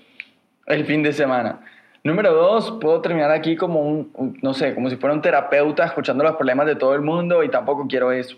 el 0.68 0.86
fin 0.86 1.04
de 1.04 1.14
semana. 1.14 1.60
Número 2.04 2.34
dos, 2.34 2.78
puedo 2.80 3.02
terminar 3.02 3.32
aquí 3.32 3.58
como 3.58 3.82
un, 3.82 4.38
no 4.42 4.54
sé, 4.54 4.74
como 4.74 4.90
si 4.90 4.96
fuera 4.96 5.14
un 5.14 5.22
terapeuta 5.22 5.84
escuchando 5.86 6.24
los 6.24 6.36
problemas 6.36 6.66
de 6.66 6.76
todo 6.76 6.96
el 6.96 7.02
mundo 7.02 7.44
y 7.44 7.50
tampoco 7.50 7.88
quiero 7.88 8.12
eso. 8.12 8.38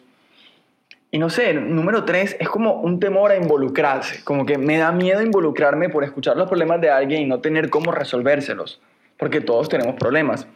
Y 1.13 1.19
no 1.19 1.29
sé, 1.29 1.53
número 1.53 2.05
tres, 2.05 2.37
es 2.39 2.47
como 2.47 2.75
un 2.75 2.99
temor 3.01 3.31
a 3.31 3.35
involucrarse, 3.35 4.23
como 4.23 4.45
que 4.45 4.57
me 4.57 4.77
da 4.77 4.93
miedo 4.93 5.21
involucrarme 5.21 5.89
por 5.89 6.05
escuchar 6.05 6.37
los 6.37 6.47
problemas 6.47 6.79
de 6.79 6.89
alguien 6.89 7.21
y 7.21 7.25
no 7.25 7.41
tener 7.41 7.69
cómo 7.69 7.91
resolvérselos, 7.91 8.81
porque 9.17 9.41
todos 9.41 9.67
tenemos 9.67 9.95
problemas. 9.95 10.47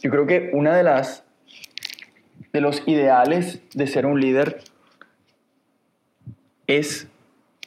Yo 0.00 0.10
creo 0.10 0.26
que 0.26 0.50
una 0.52 0.76
de 0.76 0.84
las 0.84 1.24
de 2.52 2.60
los 2.60 2.82
ideales 2.86 3.60
de 3.74 3.86
ser 3.88 4.06
un 4.06 4.20
líder 4.20 4.60
es 6.68 7.08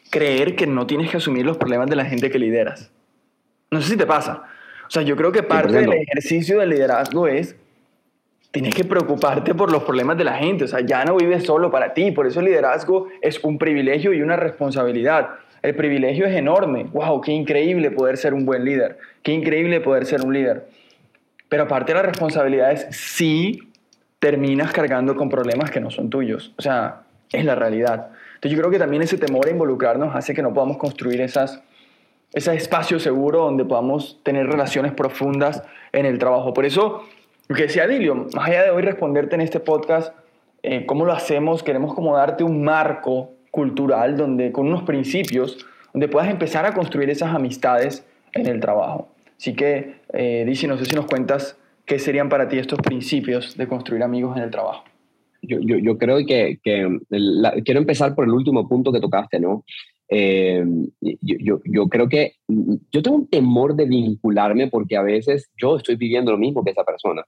creer 0.10 0.56
que 0.56 0.68
no 0.68 0.88
tienes 0.88 1.12
que 1.12 1.18
asumir 1.18 1.46
los 1.46 1.58
problemas 1.58 1.90
de 1.90 1.98
la 1.98 2.06
gente 2.06 2.32
que 2.32 2.40
lideras. 2.40 2.92
No 3.70 3.82
sé 3.82 3.90
si 3.90 3.98
te 3.98 4.06
pasa. 4.06 4.44
O 4.88 4.90
sea, 4.90 5.02
yo 5.02 5.16
creo 5.16 5.32
que 5.32 5.44
parte 5.44 5.74
del 5.74 5.94
ejercicio 5.94 6.60
del 6.60 6.70
liderazgo 6.70 7.28
es 7.28 7.56
tienes 8.52 8.76
que 8.76 8.84
preocuparte 8.84 9.56
por 9.56 9.72
los 9.72 9.84
problemas 9.84 10.18
de 10.18 10.26
la 10.26 10.34
gente, 10.34 10.66
o 10.66 10.68
sea, 10.68 10.82
ya 10.82 11.04
no 11.06 11.16
vives 11.16 11.44
solo 11.44 11.72
para 11.72 11.94
ti, 11.94 12.12
por 12.12 12.28
eso 12.28 12.40
el 12.40 12.48
liderazgo 12.48 13.08
es 13.22 13.44
un 13.44 13.58
privilegio 13.58 14.14
y 14.14 14.22
una 14.22 14.36
responsabilidad. 14.36 15.30
El 15.62 15.76
privilegio 15.76 16.26
es 16.26 16.36
enorme, 16.36 16.86
wow, 16.92 17.22
qué 17.22 17.32
increíble 17.32 17.92
poder 17.92 18.18
ser 18.18 18.34
un 18.34 18.46
buen 18.46 18.66
líder, 18.66 18.98
qué 19.24 19.32
increíble 19.32 19.80
poder 19.80 20.06
ser 20.06 20.22
un 20.22 20.34
líder. 20.34 20.68
Pero 21.48 21.64
aparte 21.64 21.94
de 21.94 22.00
las 22.00 22.06
responsabilidades, 22.06 22.88
sí 22.92 23.60
terminas 24.20 24.72
cargando 24.72 25.16
con 25.16 25.30
problemas 25.30 25.72
que 25.72 25.80
no 25.80 25.90
son 25.90 26.10
tuyos. 26.10 26.54
O 26.58 26.62
sea, 26.62 27.02
es 27.32 27.46
la 27.46 27.56
realidad. 27.56 28.10
Entonces 28.36 28.52
yo 28.52 28.58
creo 28.60 28.72
que 28.72 28.80
también 28.80 29.02
ese 29.02 29.18
temor 29.18 29.48
a 29.48 29.52
involucrarnos 29.52 30.16
hace 30.16 30.34
que 30.34 30.42
no 30.42 30.54
podamos 30.54 30.78
construir 30.78 31.22
esas, 31.22 31.62
ese 32.34 32.54
espacio 32.56 33.00
seguro 33.00 33.42
donde 33.42 33.66
podamos 33.66 34.20
tener 34.24 34.48
relaciones 34.48 34.94
profundas 34.94 35.64
en 35.92 36.06
el 36.06 36.20
trabajo. 36.20 36.54
Por 36.54 36.66
eso, 36.66 37.04
lo 37.52 37.58
que 37.58 37.64
decía 37.64 37.86
Dilio, 37.86 38.16
más 38.34 38.48
allá 38.48 38.64
de 38.64 38.70
hoy 38.70 38.82
responderte 38.82 39.36
en 39.36 39.42
este 39.42 39.60
podcast, 39.60 40.16
eh, 40.64 40.86
¿cómo 40.86 41.04
lo 41.04 41.12
hacemos? 41.12 41.64
Queremos 41.64 41.94
como 41.94 42.16
darte 42.16 42.46
un 42.46 42.64
marco 42.64 43.32
cultural 43.52 44.16
donde, 44.16 44.54
con 44.54 44.68
unos 44.68 44.84
principios, 44.84 45.58
donde 45.92 46.08
puedas 46.08 46.30
empezar 46.30 46.66
a 46.66 46.74
construir 46.74 47.10
esas 47.10 47.36
amistades 47.36 48.08
en 48.32 48.46
el 48.46 48.62
trabajo. 48.62 49.10
Así 49.38 49.54
que, 49.54 49.96
eh, 50.14 50.46
no 50.66 50.78
sé 50.78 50.86
si 50.86 50.96
nos 50.96 51.08
cuentas 51.08 51.58
qué 51.86 52.00
serían 52.00 52.30
para 52.30 52.48
ti 52.48 52.58
estos 52.58 52.80
principios 52.80 53.58
de 53.58 53.68
construir 53.68 54.02
amigos 54.04 54.38
en 54.38 54.44
el 54.44 54.50
trabajo 54.50 54.86
yo, 55.42 55.60
yo, 55.60 55.78
yo 55.78 55.98
creo 55.98 56.26
que, 56.26 56.60
que 56.64 57.00
quiero 57.66 57.80
empezar 57.80 58.16
por 58.16 58.26
el 58.26 58.32
último 58.32 58.68
punto 58.68 58.92
que 58.92 59.00
tocaste, 59.00 59.40
¿no? 59.40 59.64
Eh, 60.08 60.64
yo, 61.02 61.38
yo, 61.40 61.62
yo, 61.66 61.88
creo 61.88 62.10
que 62.10 62.34
yo 62.48 63.02
tengo 63.02 63.18
un 63.18 63.28
temor 63.28 63.76
de 63.76 63.86
vincularme 63.86 64.68
porque 64.68 64.98
a 64.98 65.02
veces 65.02 65.50
yo 65.58 65.78
estoy 65.78 65.96
viviendo 65.96 66.32
lo 66.32 66.38
mismo 66.38 66.64
que 66.64 66.72
esa 66.72 66.84
persona. 66.84 67.24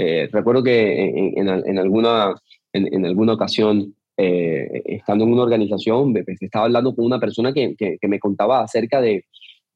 Eh, 0.00 0.28
recuerdo 0.30 0.62
que 0.62 1.32
en, 1.34 1.48
en, 1.48 1.78
alguna, 1.78 2.34
en, 2.72 3.04
alguna 3.04 3.32
ocasión, 3.32 3.94
eh, 4.16 4.82
estando 4.84 5.24
en 5.24 5.32
una 5.32 5.42
organización, 5.42 6.12
pues, 6.12 6.40
estaba 6.40 6.66
hablando 6.66 6.94
con 6.94 7.04
una 7.04 7.18
persona 7.18 7.52
que, 7.52 7.74
que, 7.76 8.08
me 8.08 8.20
contaba 8.20 8.62
acerca 8.62 9.00
de, 9.00 9.24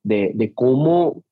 de, 0.04 0.52
cómo 0.54 1.22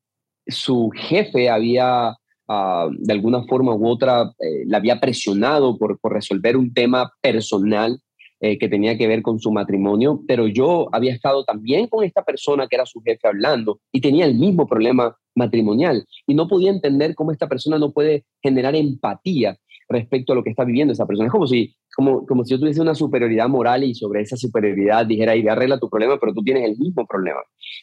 su 0.47 0.91
jefe 0.93 1.49
había 1.49 2.17
Ah, 2.53 2.89
de 2.91 3.13
alguna 3.13 3.45
forma 3.45 3.77
u 3.77 3.87
otra 3.87 4.33
eh, 4.41 4.65
la 4.67 4.79
había 4.79 4.99
presionado 4.99 5.79
por, 5.79 6.01
por, 6.01 6.15
resolver 6.15 6.57
un 6.57 6.75
tema 6.75 7.13
personal 7.21 8.01
eh, 8.41 8.59
que 8.59 8.69
tenía 8.69 8.99
que 8.99 9.07
ver 9.07 9.23
con 9.23 9.39
su 9.39 9.53
matrimonio, 9.53 10.21
pero 10.27 10.49
yo 10.49 10.89
había 10.91 11.15
estado 11.15 11.45
también 11.45 11.87
con 11.87 12.03
esta 12.03 12.25
persona 12.25 12.67
que 12.67 12.75
era 12.75 12.87
su 12.87 13.01
jefe 13.03 13.29
hablando 13.29 13.79
y 13.93 14.01
tenía 14.01 14.25
el 14.25 14.35
mismo 14.35 14.67
problema 14.67 15.17
matrimonial 15.41 16.07
y 16.27 16.35
no 16.35 16.47
podía 16.47 16.71
entender 16.71 17.15
cómo 17.15 17.33
esta 17.33 17.49
persona 17.49 17.79
no 17.79 17.93
puede 17.93 18.25
generar 18.43 18.77
empatía 18.77 19.59
respecto 19.91 20.33
a 20.33 20.37
lo 20.37 20.45
que 20.45 20.51
está 20.51 20.65
viviendo 20.65 20.93
esa 20.93 21.07
persona. 21.07 21.27
Es 21.27 21.33
como 21.33 21.47
si, 21.47 21.75
como, 21.95 22.25
como 22.25 22.45
si 22.45 22.53
yo 22.53 22.61
tuviese 22.61 22.81
una 22.81 22.95
superioridad 22.95 23.49
moral 23.49 23.83
y 23.85 23.95
sobre 23.95 24.23
esa 24.23 24.37
superioridad 24.37 25.05
dijera, 25.05 25.35
y 25.35 25.47
arregla 25.49 25.81
tu 25.81 25.91
problema, 25.91 26.19
pero 26.19 26.33
tú 26.33 26.43
tienes 26.43 26.65
el 26.65 26.79
mismo 26.79 27.07
problema. 27.07 27.41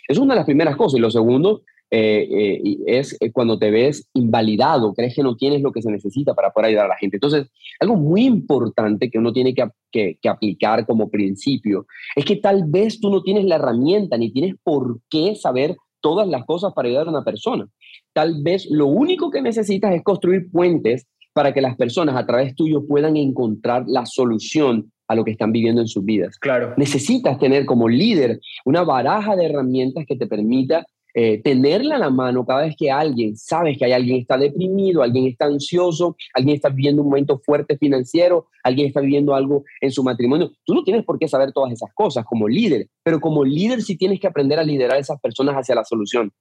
Es 0.07 0.17
una 0.17 0.33
de 0.33 0.39
las 0.39 0.45
primeras 0.45 0.77
cosas. 0.77 0.97
Y 0.97 1.01
lo 1.01 1.11
segundo 1.11 1.63
eh, 1.91 2.27
eh, 2.31 2.77
es 2.85 3.15
eh, 3.21 3.31
cuando 3.31 3.59
te 3.59 3.71
ves 3.71 4.09
invalidado, 4.13 4.93
crees 4.93 5.15
que 5.15 5.23
no 5.23 5.35
tienes 5.35 5.61
lo 5.61 5.71
que 5.71 5.81
se 5.81 5.91
necesita 5.91 6.33
para 6.33 6.51
poder 6.51 6.69
ayudar 6.69 6.85
a 6.85 6.89
la 6.89 6.97
gente. 6.97 7.17
Entonces, 7.17 7.47
algo 7.79 7.95
muy 7.95 8.25
importante 8.25 9.09
que 9.09 9.19
uno 9.19 9.33
tiene 9.33 9.53
que, 9.53 9.67
que, 9.91 10.17
que, 10.21 10.29
aplicar 10.29 10.85
como 10.85 11.09
principio 11.09 11.85
es 12.15 12.25
que 12.25 12.37
tal 12.37 12.63
vez 12.67 12.99
tú 12.99 13.09
no 13.09 13.21
tienes 13.21 13.45
la 13.45 13.55
herramienta 13.55 14.17
ni 14.17 14.31
tienes 14.31 14.55
por 14.63 14.99
qué 15.09 15.35
saber 15.35 15.75
todas 16.01 16.27
las 16.27 16.45
cosas 16.45 16.73
para 16.73 16.87
ayudar 16.87 17.07
a 17.07 17.11
una 17.11 17.23
persona. 17.23 17.67
Tal 18.13 18.41
vez 18.41 18.67
lo 18.69 18.87
único 18.87 19.31
que 19.31 19.41
necesitas 19.41 19.93
es 19.93 20.03
construir 20.03 20.49
puentes 20.51 21.07
para 21.33 21.53
que 21.53 21.61
las 21.61 21.75
personas 21.75 22.15
a 22.15 22.25
través 22.25 22.55
tuyo 22.55 22.85
puedan 22.87 23.15
encontrar 23.15 23.83
la 23.87 24.05
solución 24.05 24.91
a 25.07 25.15
lo 25.15 25.23
que 25.23 25.31
están 25.31 25.51
viviendo 25.51 25.81
en 25.81 25.87
sus 25.87 26.03
vidas. 26.03 26.37
Claro. 26.39 26.73
Necesitas 26.77 27.39
tener 27.39 27.65
como 27.65 27.87
líder 27.87 28.39
una 28.65 28.83
baraja 28.83 29.35
de 29.35 29.45
herramientas 29.45 30.05
que 30.07 30.17
te 30.17 30.27
permita 30.27 30.85
eh, 31.19 31.41
tenerla 31.41 31.95
a 31.95 31.97
la 31.97 32.11
mano 32.11 32.45
cada 32.45 32.61
vez 32.61 32.75
que 32.77 32.91
alguien, 32.91 33.35
sabes 33.35 33.75
que 33.75 33.85
hay 33.85 33.91
alguien 33.91 34.19
está 34.19 34.37
deprimido, 34.37 35.01
alguien 35.01 35.25
está 35.25 35.45
ansioso, 35.45 36.15
alguien 36.31 36.57
está 36.57 36.69
viviendo 36.69 37.01
un 37.01 37.09
momento 37.09 37.41
fuerte 37.43 37.75
financiero, 37.75 38.49
alguien 38.63 38.89
está 38.89 39.01
viviendo 39.01 39.33
algo 39.33 39.63
en 39.81 39.89
su 39.89 40.03
matrimonio. 40.03 40.51
Tú 40.63 40.75
no 40.75 40.83
tienes 40.83 41.03
por 41.03 41.17
qué 41.17 41.27
saber 41.27 41.53
todas 41.53 41.73
esas 41.73 41.91
cosas 41.95 42.23
como 42.23 42.47
líder, 42.47 42.87
pero 43.01 43.19
como 43.19 43.43
líder 43.43 43.81
sí 43.81 43.97
tienes 43.97 44.19
que 44.19 44.27
aprender 44.27 44.59
a 44.59 44.63
liderar 44.63 44.97
a 44.97 44.99
esas 44.99 45.19
personas 45.19 45.55
hacia 45.55 45.73
la 45.73 45.83
solución. 45.83 46.31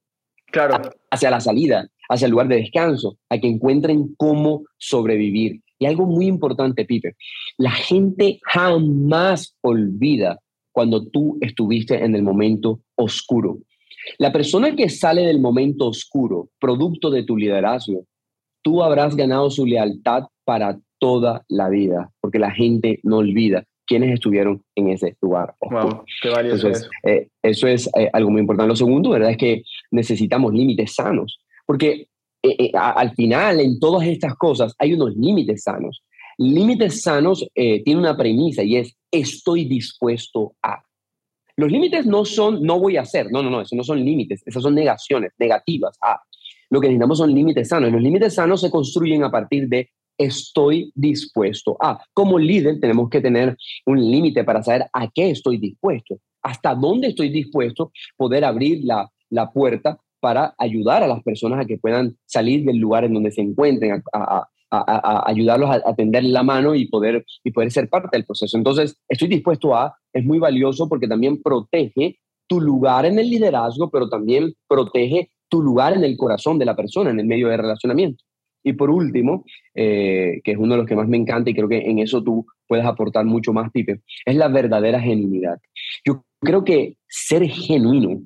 Claro. 0.51 0.91
Hacia 1.09 1.31
la 1.31 1.39
salida, 1.39 1.89
hacia 2.07 2.25
el 2.25 2.31
lugar 2.33 2.47
de 2.47 2.57
descanso, 2.57 3.17
a 3.31 3.39
que 3.39 3.47
encuentren 3.47 4.13
cómo 4.15 4.65
sobrevivir. 4.77 5.59
Y 5.79 5.87
algo 5.87 6.05
muy 6.05 6.27
importante, 6.27 6.85
Pipe, 6.85 7.15
la 7.57 7.71
gente 7.71 8.39
jamás 8.43 9.57
olvida 9.61 10.39
cuando 10.71 11.03
tú 11.03 11.39
estuviste 11.41 12.05
en 12.05 12.13
el 12.13 12.21
momento 12.21 12.81
oscuro. 12.93 13.57
La 14.17 14.31
persona 14.31 14.75
que 14.75 14.89
sale 14.89 15.21
del 15.21 15.39
momento 15.39 15.87
oscuro, 15.87 16.49
producto 16.59 17.09
de 17.09 17.23
tu 17.23 17.37
liderazgo, 17.37 18.05
tú 18.61 18.83
habrás 18.83 19.15
ganado 19.15 19.49
su 19.49 19.65
lealtad 19.65 20.23
para 20.45 20.79
toda 20.99 21.45
la 21.47 21.69
vida, 21.69 22.11
porque 22.21 22.39
la 22.39 22.51
gente 22.51 22.99
no 23.03 23.17
olvida 23.17 23.63
quiénes 23.87 24.13
estuvieron 24.13 24.61
en 24.75 24.89
ese 24.89 25.15
lugar. 25.21 25.55
Wow, 25.61 26.03
qué 26.21 26.29
valioso 26.29 26.69
eso. 26.69 26.89
Es, 27.03 27.11
eh, 27.11 27.29
eso 27.41 27.67
es 27.67 27.89
eh, 27.97 28.09
algo 28.13 28.29
muy 28.29 28.41
importante. 28.41 28.67
Lo 28.67 28.75
segundo, 28.75 29.11
¿verdad? 29.11 29.31
Es 29.31 29.37
que 29.37 29.63
necesitamos 29.91 30.53
límites 30.53 30.93
sanos, 30.93 31.39
porque 31.65 32.07
eh, 32.43 32.71
al 32.73 33.15
final 33.15 33.59
en 33.59 33.79
todas 33.79 34.05
estas 34.05 34.35
cosas 34.35 34.75
hay 34.77 34.93
unos 34.93 35.15
límites 35.15 35.63
sanos. 35.63 36.03
Límites 36.37 37.01
sanos 37.01 37.47
tiene 37.55 37.97
una 37.97 38.15
premisa 38.15 38.61
y 38.63 38.75
es 38.75 38.95
estoy 39.09 39.65
dispuesto 39.65 40.53
a. 40.61 40.83
Los 41.57 41.71
límites 41.71 42.05
no 42.05 42.23
son 42.23 42.61
no 42.61 42.79
voy 42.79 42.97
a 42.97 43.01
hacer, 43.01 43.31
no, 43.31 43.41
no, 43.41 43.49
no, 43.49 43.61
esos 43.61 43.75
no 43.75 43.83
son 43.83 44.03
límites, 44.03 44.43
esas 44.45 44.61
son 44.61 44.75
negaciones 44.75 45.31
negativas. 45.39 45.97
Ah, 46.03 46.21
lo 46.69 46.79
que 46.79 46.87
necesitamos 46.87 47.17
son 47.17 47.33
límites 47.33 47.69
sanos. 47.69 47.91
Los 47.91 48.01
límites 48.01 48.35
sanos 48.35 48.61
se 48.61 48.69
construyen 48.69 49.23
a 49.23 49.31
partir 49.31 49.67
de 49.67 49.89
estoy 50.17 50.91
dispuesto 50.93 51.75
a. 51.81 51.99
Como 52.13 52.37
líder 52.37 52.79
tenemos 52.79 53.09
que 53.09 53.21
tener 53.21 53.57
un 53.85 53.99
límite 53.99 54.43
para 54.43 54.61
saber 54.61 54.85
a 54.93 55.07
qué 55.09 55.31
estoy 55.31 55.57
dispuesto, 55.57 56.19
hasta 56.43 56.75
dónde 56.75 57.07
estoy 57.07 57.29
dispuesto, 57.29 57.91
poder 58.15 58.45
abrir 58.45 58.83
la, 58.83 59.09
la 59.29 59.51
puerta 59.51 59.99
para 60.19 60.53
ayudar 60.57 61.03
a 61.03 61.07
las 61.07 61.23
personas 61.23 61.59
a 61.59 61.65
que 61.65 61.77
puedan 61.77 62.17
salir 62.25 62.65
del 62.65 62.77
lugar 62.77 63.03
en 63.03 63.13
donde 63.13 63.31
se 63.31 63.41
encuentren, 63.41 64.03
a, 64.13 64.37
a, 64.37 64.49
ayudarlos 64.69 65.69
a, 65.69 65.95
tender 65.95 66.23
la 66.25 66.43
mano 66.43 66.75
y 66.75 66.87
poder, 66.87 67.25
y 67.43 67.51
poder 67.51 67.71
ser 67.71 67.89
parte 67.89 68.17
del 68.17 68.25
proceso. 68.25 68.57
Entonces, 68.57 68.97
estoy 69.07 69.27
dispuesto 69.27 69.75
a, 69.75 69.95
es 70.13 70.25
muy 70.25 70.39
valioso 70.39 70.89
porque 70.89 71.07
también 71.07 71.41
protege 71.41 72.19
tu 72.47 72.61
lugar 72.61 73.05
en 73.05 73.19
el 73.19 73.29
liderazgo, 73.29 73.89
pero 73.89 74.09
también 74.09 74.53
protege 74.67 75.31
tu 75.49 75.61
lugar 75.61 75.93
en 75.93 76.03
el 76.03 76.17
corazón 76.17 76.59
de 76.59 76.65
la 76.65 76.75
persona, 76.75 77.09
en 77.09 77.19
el 77.19 77.25
medio 77.25 77.47
de 77.47 77.57
relacionamiento. 77.57 78.23
Y 78.63 78.73
por 78.73 78.89
último, 78.89 79.45
eh, 79.75 80.41
que 80.43 80.51
es 80.51 80.57
uno 80.57 80.73
de 80.73 80.79
los 80.79 80.87
que 80.87 80.95
más 80.95 81.07
me 81.07 81.17
encanta 81.17 81.49
y 81.49 81.53
creo 81.53 81.69
que 81.69 81.77
en 81.77 81.99
eso 81.99 82.23
tú 82.23 82.45
puedes 82.67 82.85
aportar 82.85 83.23
mucho 83.23 83.53
más, 83.53 83.71
Pipe, 83.71 84.01
es 84.25 84.35
la 84.35 84.49
verdadera 84.49 84.99
genuinidad. 84.99 85.57
Yo 86.05 86.25
creo 86.41 86.63
que 86.63 86.97
ser 87.07 87.47
genuino 87.47 88.21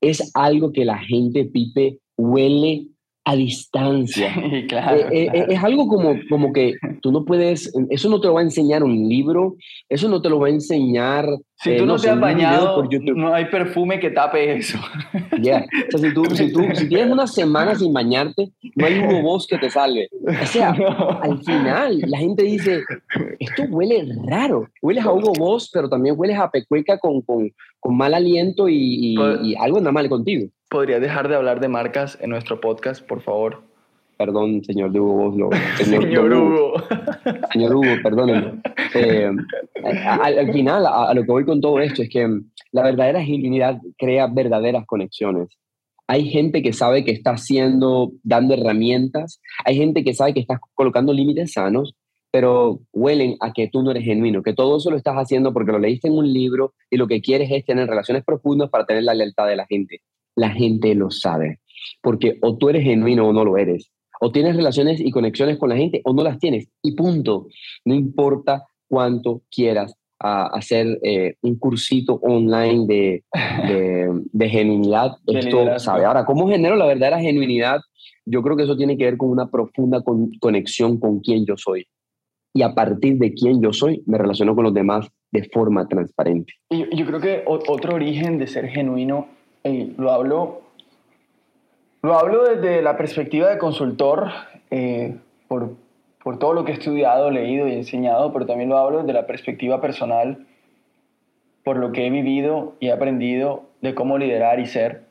es 0.00 0.30
algo 0.34 0.72
que 0.72 0.84
la 0.84 0.98
gente, 0.98 1.46
Pipe, 1.46 1.98
huele 2.16 2.88
a 3.26 3.34
distancia. 3.34 4.32
Eh, 4.46 4.66
claro, 4.68 5.08
eh, 5.10 5.46
Es 5.48 5.62
algo 5.62 5.88
como, 5.88 6.14
como 6.30 6.52
que 6.52 6.74
tú 7.02 7.10
no 7.10 7.24
puedes, 7.24 7.72
eso 7.90 8.08
no 8.08 8.20
te 8.20 8.28
lo 8.28 8.34
va 8.34 8.40
a 8.40 8.44
enseñar 8.44 8.84
un 8.84 9.08
libro, 9.08 9.56
eso 9.88 10.08
no 10.08 10.22
te 10.22 10.30
lo 10.30 10.38
va 10.38 10.46
a 10.46 10.50
enseñar. 10.50 11.26
Si 11.58 11.74
tú 11.76 11.84
eh, 11.84 11.86
no, 11.86 11.96
te 11.96 12.10
has 12.10 12.20
bañado, 12.20 12.86
no 13.14 13.34
hay 13.34 13.46
perfume 13.46 13.98
que 13.98 14.10
tape 14.10 14.58
eso. 14.58 14.78
Ya, 15.40 15.64
o 15.88 15.90
sea, 15.90 16.00
si 16.00 16.14
tú, 16.14 16.24
si 16.26 16.52
tú 16.52 16.62
si 16.74 16.88
tienes 16.88 17.10
una 17.10 17.26
semana 17.26 17.74
sin 17.74 17.94
bañarte, 17.94 18.50
no 18.74 18.86
hay 18.86 18.98
Hugo 18.98 19.22
Boss 19.22 19.46
que 19.46 19.56
te 19.56 19.70
salve. 19.70 20.08
O 20.12 20.46
sea, 20.46 20.70
al 21.22 21.42
final 21.42 22.00
la 22.06 22.18
gente 22.18 22.42
dice, 22.42 22.82
esto 23.38 23.62
huele 23.70 24.06
raro, 24.26 24.68
hueles 24.82 25.04
a 25.04 25.12
Hugo 25.12 25.32
Boss, 25.32 25.70
pero 25.72 25.88
también 25.88 26.14
hueles 26.18 26.38
a 26.38 26.50
pecueca 26.50 26.98
con, 26.98 27.22
con, 27.22 27.50
con 27.80 27.96
mal 27.96 28.12
aliento 28.12 28.68
y, 28.68 28.76
y, 28.76 29.16
y 29.42 29.56
algo 29.56 29.78
anda 29.78 29.92
mal 29.92 30.08
contigo. 30.10 30.48
¿Podría 30.68 31.00
dejar 31.00 31.28
de 31.28 31.36
hablar 31.36 31.60
de 31.60 31.68
marcas 31.68 32.18
en 32.20 32.30
nuestro 32.30 32.60
podcast, 32.60 33.06
por 33.06 33.22
favor? 33.22 33.62
Perdón, 34.16 34.64
señor 34.64 34.92
de 34.92 35.00
Hugo. 35.00 35.50
Señor, 35.76 36.32
Hugo. 36.32 36.74
Señor 37.52 37.74
Hugo, 37.74 37.90
perdónenme. 38.02 38.62
Eh, 38.94 39.30
al, 39.82 40.52
final, 40.52 40.86
a, 40.86 41.12
lo 41.12 41.22
que 41.22 41.32
voy 41.32 41.44
con 41.44 41.60
todo 41.60 41.80
esto 41.80 42.02
es 42.02 42.08
que 42.08 42.26
la 42.72 42.82
verdadera 42.82 43.22
genuinidad 43.22 43.78
crea 43.98 44.26
verdaderas 44.26 44.86
conexiones. 44.86 45.58
Hay 46.06 46.30
gente 46.30 46.62
que 46.62 46.72
sabe 46.72 47.04
que 47.04 47.10
está 47.10 47.32
haciendo, 47.32 48.12
dando 48.22 48.54
herramientas, 48.54 49.40
hay 49.64 49.76
gente 49.76 50.04
que 50.04 50.14
sabe 50.14 50.34
que 50.34 50.40
estás 50.40 50.60
colocando 50.74 51.12
límites 51.12 51.52
sanos, 51.52 51.94
pero 52.30 52.80
huelen 52.92 53.36
a 53.40 53.52
que 53.52 53.68
tú 53.68 53.82
no 53.82 53.90
eres 53.90 54.04
genuino, 54.04 54.42
que 54.42 54.54
todo 54.54 54.78
eso 54.78 54.90
lo 54.90 54.96
estás 54.96 55.16
haciendo 55.16 55.52
porque 55.52 55.72
lo 55.72 55.78
leíste 55.78 56.08
en 56.08 56.14
un 56.14 56.32
libro 56.32 56.74
y 56.90 56.96
lo 56.96 57.06
que 57.06 57.20
quieres 57.20 57.50
es 57.50 57.64
tener 57.64 57.88
relaciones 57.88 58.24
profundas 58.24 58.70
para 58.70 58.86
tener 58.86 59.02
la 59.02 59.14
lealtad 59.14 59.46
de 59.46 59.56
la 59.56 59.66
gente 59.66 60.00
la 60.36 60.50
gente 60.50 60.94
lo 60.94 61.10
sabe. 61.10 61.60
Porque 62.00 62.38
o 62.42 62.56
tú 62.56 62.68
eres 62.68 62.84
genuino 62.84 63.26
o 63.26 63.32
no 63.32 63.44
lo 63.44 63.56
eres. 63.56 63.90
O 64.20 64.32
tienes 64.32 64.56
relaciones 64.56 65.00
y 65.00 65.10
conexiones 65.10 65.58
con 65.58 65.68
la 65.68 65.76
gente 65.76 66.00
o 66.04 66.12
no 66.12 66.22
las 66.22 66.38
tienes. 66.38 66.68
Y 66.82 66.92
punto. 66.92 67.46
No 67.84 67.94
importa 67.94 68.64
cuánto 68.88 69.42
quieras 69.50 69.94
hacer 70.18 70.98
eh, 71.02 71.34
un 71.42 71.58
cursito 71.58 72.14
online 72.22 72.86
de, 72.86 73.24
de, 74.32 74.48
genuinidad. 74.48 75.16
Esto 75.26 75.78
sabe. 75.78 76.04
Ahora, 76.04 76.24
¿cómo 76.24 76.48
genero 76.48 76.76
la 76.76 76.86
verdadera 76.86 77.20
genuinidad? 77.20 77.80
Yo 78.24 78.42
creo 78.42 78.56
que 78.56 78.62
eso 78.64 78.76
tiene 78.76 78.96
que 78.96 79.04
ver 79.04 79.16
con 79.16 79.28
una 79.28 79.50
profunda 79.50 80.02
conexión 80.40 80.98
con 80.98 81.20
quien 81.20 81.44
yo 81.44 81.56
soy. 81.56 81.86
y 82.54 82.62
a 82.62 82.74
partir 82.74 83.18
de 83.18 83.34
quién 83.34 83.60
yo 83.60 83.72
soy, 83.72 84.02
me 84.06 84.16
relaciono 84.16 84.54
con 84.54 84.64
los 84.64 84.72
demás 84.72 85.06
de 85.30 85.44
forma 85.52 85.86
transparente. 85.86 86.54
Y 86.70 86.96
yo 86.96 87.04
creo 87.04 87.20
que 87.20 87.42
otro 87.46 87.94
origen 87.94 88.38
de 88.38 88.46
ser 88.46 88.68
genuino, 88.68 89.28
eh, 89.64 89.92
lo 89.98 90.10
hablo 90.10 90.62
lo 92.06 92.16
hablo 92.16 92.44
desde 92.44 92.82
la 92.82 92.96
perspectiva 92.96 93.50
de 93.50 93.58
consultor, 93.58 94.30
eh, 94.70 95.16
por, 95.48 95.74
por, 96.22 96.38
todo 96.38 96.52
lo 96.52 96.64
que 96.64 96.70
he 96.70 96.74
estudiado, 96.76 97.32
leído 97.32 97.66
y 97.66 97.72
enseñado, 97.72 98.32
pero 98.32 98.46
también 98.46 98.68
lo 98.68 98.78
hablo 98.78 99.00
desde 99.00 99.12
la 99.12 99.26
perspectiva 99.26 99.80
personal, 99.80 100.46
por 101.64 101.78
lo 101.78 101.90
que 101.90 102.06
he 102.06 102.10
vivido 102.10 102.76
y 102.78 102.88
he 102.88 102.92
aprendido 102.92 103.64
de 103.80 103.96
cómo 103.96 104.18
liderar 104.18 104.60
y 104.60 104.66
ser. 104.66 105.02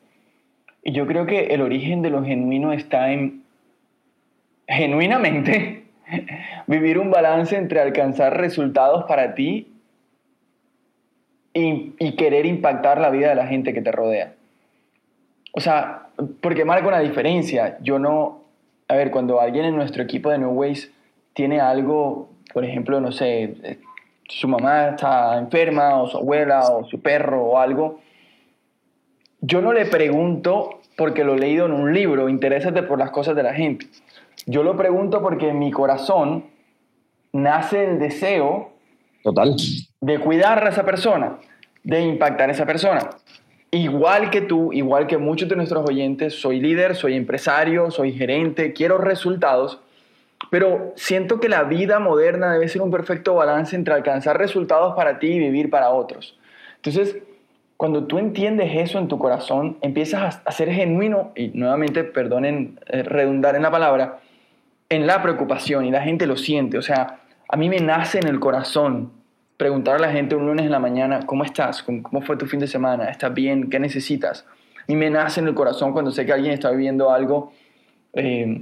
Y 0.83 0.93
yo 0.93 1.05
creo 1.05 1.25
que 1.25 1.47
el 1.47 1.61
origen 1.61 2.01
de 2.01 2.11
lo 2.11 2.23
genuino 2.23 2.71
está 2.71 3.11
en, 3.11 3.43
genuinamente, 4.65 5.87
vivir 6.67 6.97
un 6.97 7.11
balance 7.11 7.57
entre 7.57 7.81
alcanzar 7.81 8.37
resultados 8.37 9.03
para 9.03 9.35
ti 9.35 9.67
y, 11.53 11.93
y 11.99 12.15
querer 12.15 12.45
impactar 12.45 13.01
la 13.01 13.09
vida 13.09 13.27
de 13.27 13.35
la 13.35 13.47
gente 13.47 13.73
que 13.73 13.81
te 13.81 13.91
rodea. 13.91 14.33
O 15.51 15.59
sea, 15.59 16.04
porque 16.41 16.65
marca 16.65 16.87
una 16.87 16.99
diferencia. 16.99 17.77
Yo 17.81 17.99
no, 17.99 18.43
a 18.87 18.95
ver, 18.95 19.11
cuando 19.11 19.41
alguien 19.41 19.65
en 19.65 19.75
nuestro 19.75 20.03
equipo 20.03 20.29
de 20.29 20.37
New 20.37 20.51
Ways 20.51 20.91
tiene 21.33 21.59
algo, 21.59 22.29
por 22.53 22.63
ejemplo, 22.63 22.99
no 23.01 23.11
sé, 23.11 23.43
eh, 23.43 23.79
su 24.27 24.47
mamá 24.47 24.89
está 24.89 25.37
enferma 25.37 26.01
o 26.01 26.07
su 26.07 26.17
abuela 26.17 26.69
o 26.69 26.85
su 26.85 27.01
perro 27.01 27.43
o 27.43 27.57
algo, 27.59 27.99
yo 29.41 29.61
no 29.61 29.73
le 29.73 29.85
pregunto 29.85 30.81
porque 30.97 31.23
lo 31.23 31.35
he 31.35 31.39
leído 31.39 31.65
en 31.65 31.73
un 31.73 31.93
libro, 31.93 32.29
interésate 32.29 32.83
por 32.83 32.97
las 32.97 33.11
cosas 33.11 33.35
de 33.35 33.43
la 33.43 33.53
gente. 33.53 33.87
Yo 34.45 34.63
lo 34.63 34.77
pregunto 34.77 35.21
porque 35.21 35.49
en 35.49 35.59
mi 35.59 35.71
corazón 35.71 36.45
nace 37.33 37.83
el 37.83 37.99
deseo 37.99 38.71
Total. 39.23 39.55
de 40.01 40.19
cuidar 40.19 40.65
a 40.65 40.69
esa 40.69 40.85
persona, 40.85 41.37
de 41.83 42.01
impactar 42.01 42.49
a 42.49 42.53
esa 42.53 42.65
persona 42.65 43.09
igual 43.77 44.29
que 44.29 44.41
tú, 44.41 44.73
igual 44.73 45.07
que 45.07 45.17
muchos 45.17 45.49
de 45.49 45.55
nuestros 45.55 45.89
oyentes, 45.89 46.39
soy 46.39 46.59
líder, 46.59 46.95
soy 46.95 47.15
empresario, 47.15 47.91
soy 47.91 48.13
gerente, 48.13 48.73
quiero 48.73 48.97
resultados, 48.97 49.79
pero 50.51 50.93
siento 50.95 51.39
que 51.39 51.49
la 51.49 51.63
vida 51.63 51.99
moderna 51.99 52.53
debe 52.53 52.67
ser 52.67 52.81
un 52.81 52.91
perfecto 52.91 53.35
balance 53.35 53.75
entre 53.75 53.93
alcanzar 53.93 54.37
resultados 54.37 54.95
para 54.95 55.19
ti 55.19 55.27
y 55.27 55.39
vivir 55.39 55.69
para 55.69 55.89
otros. 55.89 56.37
Entonces, 56.77 57.17
cuando 57.77 58.05
tú 58.05 58.19
entiendes 58.19 58.71
eso 58.75 58.99
en 58.99 59.07
tu 59.07 59.17
corazón, 59.19 59.77
empiezas 59.81 60.41
a 60.45 60.51
ser 60.51 60.71
genuino, 60.71 61.31
y 61.35 61.49
nuevamente, 61.49 62.03
perdonen 62.03 62.79
eh, 62.87 63.03
redundar 63.03 63.55
en 63.55 63.63
la 63.63 63.71
palabra, 63.71 64.19
en 64.89 65.07
la 65.07 65.21
preocupación, 65.21 65.85
y 65.85 65.91
la 65.91 66.01
gente 66.01 66.27
lo 66.27 66.37
siente. 66.37 66.77
O 66.77 66.81
sea, 66.81 67.19
a 67.49 67.57
mí 67.57 67.69
me 67.69 67.79
nace 67.79 68.19
en 68.19 68.27
el 68.27 68.39
corazón 68.39 69.11
preguntar 69.57 69.95
a 69.95 69.99
la 69.99 70.11
gente 70.11 70.35
un 70.35 70.45
lunes 70.45 70.65
en 70.65 70.71
la 70.71 70.79
mañana, 70.79 71.21
¿cómo 71.25 71.43
estás? 71.43 71.83
¿Cómo 71.83 72.21
fue 72.21 72.37
tu 72.37 72.45
fin 72.45 72.59
de 72.59 72.67
semana? 72.67 73.09
¿Estás 73.09 73.33
bien? 73.33 73.69
¿Qué 73.69 73.79
necesitas? 73.79 74.45
Mí 74.87 74.95
me 74.95 75.09
nace 75.09 75.39
en 75.39 75.47
el 75.47 75.55
corazón 75.55 75.93
cuando 75.93 76.11
sé 76.11 76.25
que 76.25 76.33
alguien 76.33 76.53
está 76.53 76.69
viviendo 76.71 77.11
algo, 77.11 77.51
eh, 78.13 78.61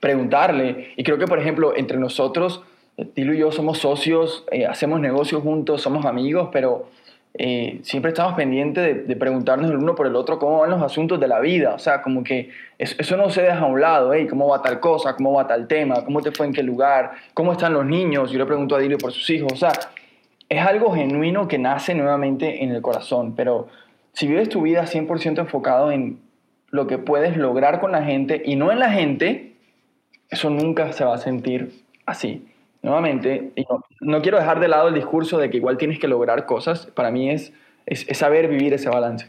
preguntarle. 0.00 0.94
Y 0.96 1.04
creo 1.04 1.18
que, 1.18 1.26
por 1.26 1.38
ejemplo, 1.38 1.76
entre 1.76 1.98
nosotros, 1.98 2.62
Tilo 3.14 3.32
y 3.32 3.38
yo 3.38 3.52
somos 3.52 3.78
socios, 3.78 4.44
eh, 4.50 4.66
hacemos 4.66 5.00
negocios 5.00 5.42
juntos, 5.42 5.80
somos 5.82 6.04
amigos, 6.04 6.48
pero 6.52 6.88
eh, 7.34 7.80
siempre 7.84 8.10
estamos 8.10 8.34
pendientes 8.34 9.06
de, 9.06 9.16
preguntarnos 9.16 9.70
el 9.70 9.76
uno 9.76 9.94
por 9.94 10.06
el 10.06 10.16
otro 10.16 10.38
cómo 10.38 10.60
van 10.60 10.70
los 10.70 10.82
asuntos 10.82 11.20
de 11.20 11.28
la 11.28 11.40
vida. 11.40 11.74
O 11.74 11.78
sea, 11.78 12.02
como 12.02 12.24
que 12.24 12.50
eso, 12.78 13.16
no 13.16 13.30
se 13.30 13.42
deja 13.42 13.60
a 13.60 13.66
un 13.66 13.80
lado, 13.80 14.12
hey, 14.12 14.26
¿cómo 14.28 14.48
va 14.48 14.62
tal 14.62 14.80
cosa? 14.80 15.14
¿Cómo 15.14 15.34
va 15.34 15.46
tal 15.46 15.68
tema? 15.68 16.04
¿Cómo 16.04 16.20
te 16.20 16.32
fue 16.32 16.46
en 16.46 16.52
qué 16.52 16.62
lugar? 16.62 17.12
¿Cómo 17.34 17.52
están 17.52 17.72
los 17.72 17.86
niños? 17.86 18.30
Yo 18.32 18.38
le 18.38 18.46
pregunto 18.46 18.74
a 18.74 18.80
Dilio 18.80 18.98
por 18.98 19.12
sus 19.12 19.28
hijos. 19.30 19.52
O 19.52 19.56
sea, 19.56 19.72
es 20.48 20.60
algo 20.60 20.92
genuino 20.92 21.46
que 21.46 21.58
nace 21.58 21.94
nuevamente 21.94 22.64
en 22.64 22.72
el 22.72 22.82
corazón, 22.82 23.34
pero 23.36 23.68
si 24.12 24.26
vives 24.26 24.48
tu 24.48 24.62
vida 24.62 24.84
100% 24.84 25.38
enfocado 25.38 25.92
en 25.92 26.18
lo 26.70 26.86
que 26.86 26.98
puedes 26.98 27.36
lograr 27.36 27.80
con 27.80 27.92
la 27.92 28.02
gente 28.02 28.42
y 28.44 28.56
no 28.56 28.72
en 28.72 28.80
la 28.80 28.90
gente, 28.90 29.54
eso 30.28 30.50
nunca 30.50 30.92
se 30.92 31.04
va 31.04 31.14
a 31.14 31.18
sentir 31.18 31.84
así. 32.06 32.46
Nuevamente, 32.82 33.52
no, 34.00 34.22
quiero 34.22 34.38
dejar 34.38 34.58
de 34.58 34.68
lado 34.68 34.88
el 34.88 34.94
discurso 34.94 35.38
de 35.38 35.50
que 35.50 35.58
igual 35.58 35.76
tienes 35.76 35.98
que 35.98 36.08
lograr 36.08 36.46
cosas, 36.46 36.86
para 36.86 37.10
mí 37.10 37.28
es, 37.28 37.52
es, 37.84 38.06
saber 38.16 38.48
vivir 38.48 38.72
ese 38.72 38.88
balance. 38.88 39.26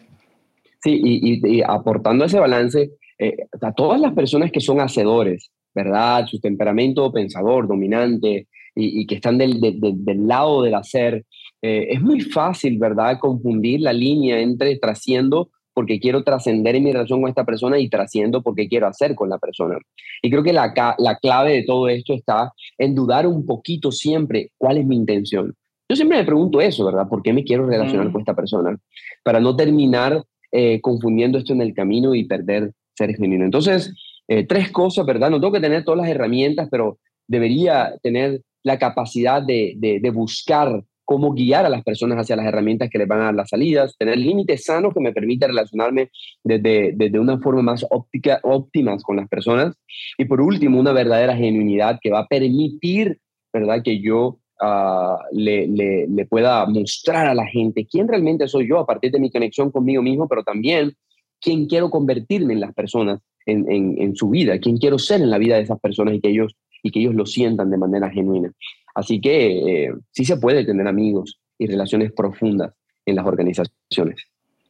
Sí, 0.81 0.99
y, 1.03 1.61
aportando 1.61 2.25
ese 2.25 2.39
balance, 2.39 2.91
eh, 3.19 3.35
a 3.61 3.71
todas 3.73 3.99
las 3.99 4.13
personas 4.13 4.51
que 4.51 4.61
son 4.61 4.79
hacedores, 4.79 5.51
¿verdad? 5.75 6.25
Su 6.27 6.39
temperamento 6.39 7.11
pensador, 7.11 7.67
dominante, 7.67 8.47
y, 8.73 9.05
que 9.05 9.15
están 9.15 9.37
del, 9.37 9.59
del, 9.59 10.27
lado 10.27 10.63
del 10.63 10.75
hacer, 10.75 11.25
eh, 11.61 11.87
es 11.91 12.01
muy 12.01 12.21
fácil, 12.21 12.77
¿verdad?, 12.79 13.19
confundir 13.19 13.81
la 13.81 13.93
línea 13.93 14.39
entre 14.39 14.77
trasciendo 14.77 15.49
porque 15.81 15.99
quiero 15.99 16.23
trascender 16.23 16.75
en 16.75 16.83
mi 16.83 16.91
relación 16.91 17.21
con 17.21 17.29
esta 17.29 17.43
persona 17.43 17.79
y 17.79 17.89
trasciendo 17.89 18.43
porque 18.43 18.67
quiero 18.67 18.85
hacer 18.85 19.15
con 19.15 19.29
la 19.29 19.39
persona. 19.39 19.79
Y 20.21 20.29
creo 20.29 20.43
que 20.43 20.53
la, 20.53 20.75
la 20.99 21.17
clave 21.17 21.53
de 21.53 21.63
todo 21.63 21.87
esto 21.87 22.13
está 22.13 22.53
en 22.77 22.93
dudar 22.93 23.25
un 23.25 23.47
poquito 23.47 23.91
siempre 23.91 24.51
cuál 24.59 24.77
es 24.77 24.85
mi 24.85 24.95
intención. 24.95 25.55
Yo 25.89 25.95
siempre 25.95 26.19
me 26.19 26.23
pregunto 26.23 26.61
eso, 26.61 26.85
¿verdad? 26.85 27.07
¿Por 27.09 27.23
qué 27.23 27.33
me 27.33 27.43
quiero 27.43 27.65
relacionar 27.65 28.09
mm. 28.09 28.11
con 28.11 28.21
esta 28.21 28.35
persona? 28.35 28.77
Para 29.23 29.39
no 29.39 29.55
terminar 29.55 30.23
eh, 30.51 30.79
confundiendo 30.81 31.39
esto 31.39 31.53
en 31.53 31.61
el 31.61 31.73
camino 31.73 32.13
y 32.13 32.25
perder 32.25 32.73
ser 32.95 33.15
genuino. 33.15 33.43
Entonces, 33.43 33.91
eh, 34.27 34.45
tres 34.45 34.71
cosas, 34.71 35.03
¿verdad? 35.03 35.31
No 35.31 35.41
tengo 35.41 35.53
que 35.53 35.61
tener 35.61 35.83
todas 35.83 36.01
las 36.01 36.09
herramientas, 36.09 36.67
pero 36.69 36.99
debería 37.27 37.95
tener 38.03 38.43
la 38.61 38.77
capacidad 38.77 39.41
de, 39.41 39.73
de, 39.77 39.99
de 39.99 40.09
buscar 40.11 40.83
cómo 41.11 41.33
guiar 41.33 41.65
a 41.65 41.69
las 41.69 41.83
personas 41.83 42.19
hacia 42.19 42.37
las 42.37 42.45
herramientas 42.45 42.89
que 42.89 42.97
les 42.97 43.05
van 43.05 43.19
a 43.19 43.25
dar 43.25 43.33
las 43.33 43.49
salidas, 43.49 43.97
tener 43.97 44.17
límites 44.17 44.63
sanos 44.63 44.93
que 44.93 45.01
me 45.01 45.11
permitan 45.11 45.49
relacionarme 45.49 46.09
desde, 46.41 46.93
desde 46.95 47.19
una 47.19 47.37
forma 47.37 47.61
más 47.61 47.85
óptica, 47.89 48.39
óptimas 48.43 49.03
con 49.03 49.17
las 49.17 49.27
personas. 49.27 49.75
Y 50.17 50.23
por 50.23 50.39
último, 50.39 50.79
una 50.79 50.93
verdadera 50.93 51.35
genuinidad 51.35 51.99
que 52.01 52.11
va 52.11 52.19
a 52.19 52.27
permitir, 52.27 53.19
¿verdad?, 53.51 53.83
que 53.83 53.99
yo 53.99 54.39
uh, 54.61 55.17
le, 55.33 55.67
le, 55.67 56.07
le, 56.07 56.25
pueda 56.27 56.65
mostrar 56.65 57.27
a 57.27 57.35
la 57.35 57.45
gente 57.45 57.85
quién 57.85 58.07
realmente 58.07 58.47
soy 58.47 58.69
yo 58.69 58.79
a 58.79 58.85
partir 58.85 59.11
de 59.11 59.19
mi 59.19 59.29
conexión 59.29 59.69
conmigo 59.69 60.01
mismo, 60.01 60.29
pero 60.29 60.43
también 60.43 60.93
quién 61.41 61.65
quiero 61.65 61.89
convertirme 61.89 62.53
en 62.53 62.61
las 62.61 62.73
personas, 62.73 63.19
en, 63.45 63.69
en, 63.69 64.01
en 64.01 64.15
su 64.15 64.29
vida, 64.29 64.59
quién 64.59 64.77
quiero 64.77 64.97
ser 64.97 65.19
en 65.19 65.29
la 65.29 65.39
vida 65.39 65.57
de 65.57 65.63
esas 65.63 65.81
personas 65.81 66.13
y 66.13 66.21
que 66.21 66.29
ellos, 66.29 66.55
y 66.81 66.89
que 66.89 67.01
ellos 67.01 67.15
lo 67.15 67.25
sientan 67.25 67.69
de 67.69 67.77
manera 67.77 68.09
genuina. 68.09 68.53
Así 68.95 69.21
que 69.21 69.85
eh, 69.85 69.93
sí 70.11 70.25
se 70.25 70.37
puede 70.37 70.65
tener 70.65 70.87
amigos 70.87 71.39
y 71.57 71.67
relaciones 71.67 72.11
profundas 72.11 72.73
en 73.05 73.15
las 73.15 73.25
organizaciones. 73.25 74.27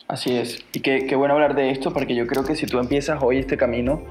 Así 0.07 0.35
es. 0.35 0.65
Y 0.73 0.81
qué, 0.81 1.05
qué 1.07 1.15
bueno 1.15 1.35
hablar 1.35 1.55
de 1.55 1.71
esto 1.71 1.93
porque 1.93 2.15
yo 2.15 2.27
creo 2.27 2.43
que 2.43 2.55
si 2.55 2.65
tú 2.65 2.79
empiezas 2.79 3.21
hoy 3.23 3.37
este 3.37 3.57
camino, 3.57 4.03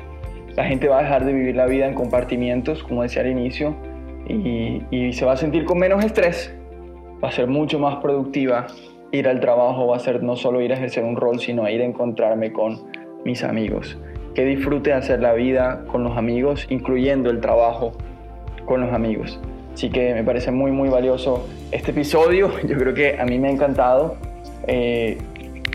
la 0.56 0.64
gente 0.64 0.88
va 0.88 0.98
a 0.98 1.02
dejar 1.02 1.24
de 1.24 1.32
vivir 1.32 1.56
la 1.56 1.66
vida 1.66 1.86
en 1.86 1.94
compartimientos, 1.94 2.82
como 2.82 3.02
decía 3.02 3.22
al 3.22 3.28
inicio, 3.28 3.76
y, 4.28 4.82
y, 4.90 5.12
se 5.12 5.24
va 5.24 5.32
a 5.32 5.36
sentir 5.36 5.64
con 5.64 5.78
menos 5.78 6.04
estrés, 6.04 6.54
va 7.22 7.28
a 7.28 7.32
ser 7.32 7.48
mucho 7.48 7.78
más 7.78 7.96
productiva. 7.96 8.66
Ir 9.12 9.28
al 9.28 9.40
trabajo 9.40 9.88
va 9.88 9.96
a 9.96 9.98
ser 9.98 10.22
no 10.22 10.36
solo 10.36 10.60
ir 10.60 10.72
a 10.72 10.76
ejercer 10.76 11.04
un 11.04 11.16
rol, 11.16 11.40
sino 11.40 11.68
ir 11.68 11.82
a 11.82 11.84
encontrarme 11.84 12.52
con 12.52 12.90
mis 13.24 13.42
amigos. 13.42 13.98
Que 14.34 14.44
disfrute 14.44 14.92
hacer 14.92 15.20
la 15.20 15.32
vida 15.32 15.84
con 15.90 16.04
los 16.04 16.16
amigos, 16.16 16.66
incluyendo 16.70 17.30
el 17.30 17.40
trabajo 17.40 17.92
con 18.66 18.80
los 18.80 18.92
amigos. 18.92 19.40
Así 19.74 19.90
que 19.90 20.14
me 20.14 20.24
parece 20.24 20.50
muy, 20.50 20.72
muy 20.72 20.88
valioso 20.88 21.46
este 21.70 21.90
episodio. 21.90 22.50
Yo 22.66 22.76
creo 22.76 22.94
que 22.94 23.18
a 23.18 23.24
mí 23.24 23.38
me 23.38 23.48
ha 23.48 23.50
encantado. 23.50 24.16
Eh, 24.66 25.18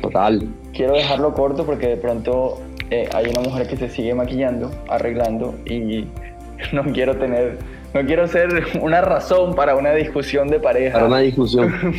Total. 0.01 0.47
Quiero 0.73 0.93
dejarlo 0.93 1.33
corto 1.33 1.65
porque 1.65 1.87
de 1.87 1.97
pronto 1.97 2.61
eh, 2.91 3.09
hay 3.13 3.27
una 3.27 3.41
mujer 3.41 3.67
que 3.67 3.77
se 3.77 3.89
sigue 3.89 4.13
maquillando, 4.13 4.69
arreglando 4.87 5.55
y 5.65 6.07
no 6.73 6.83
quiero 6.93 7.17
tener, 7.17 7.57
no 7.95 8.05
quiero 8.05 8.27
ser 8.27 8.49
una 8.81 8.99
razón 8.99 9.55
para 9.55 9.75
una 9.75 9.93
discusión 9.93 10.49
de 10.49 10.59
pareja. 10.59 10.95
Para 10.95 11.07
una 11.07 11.19
discusión. 11.19 11.73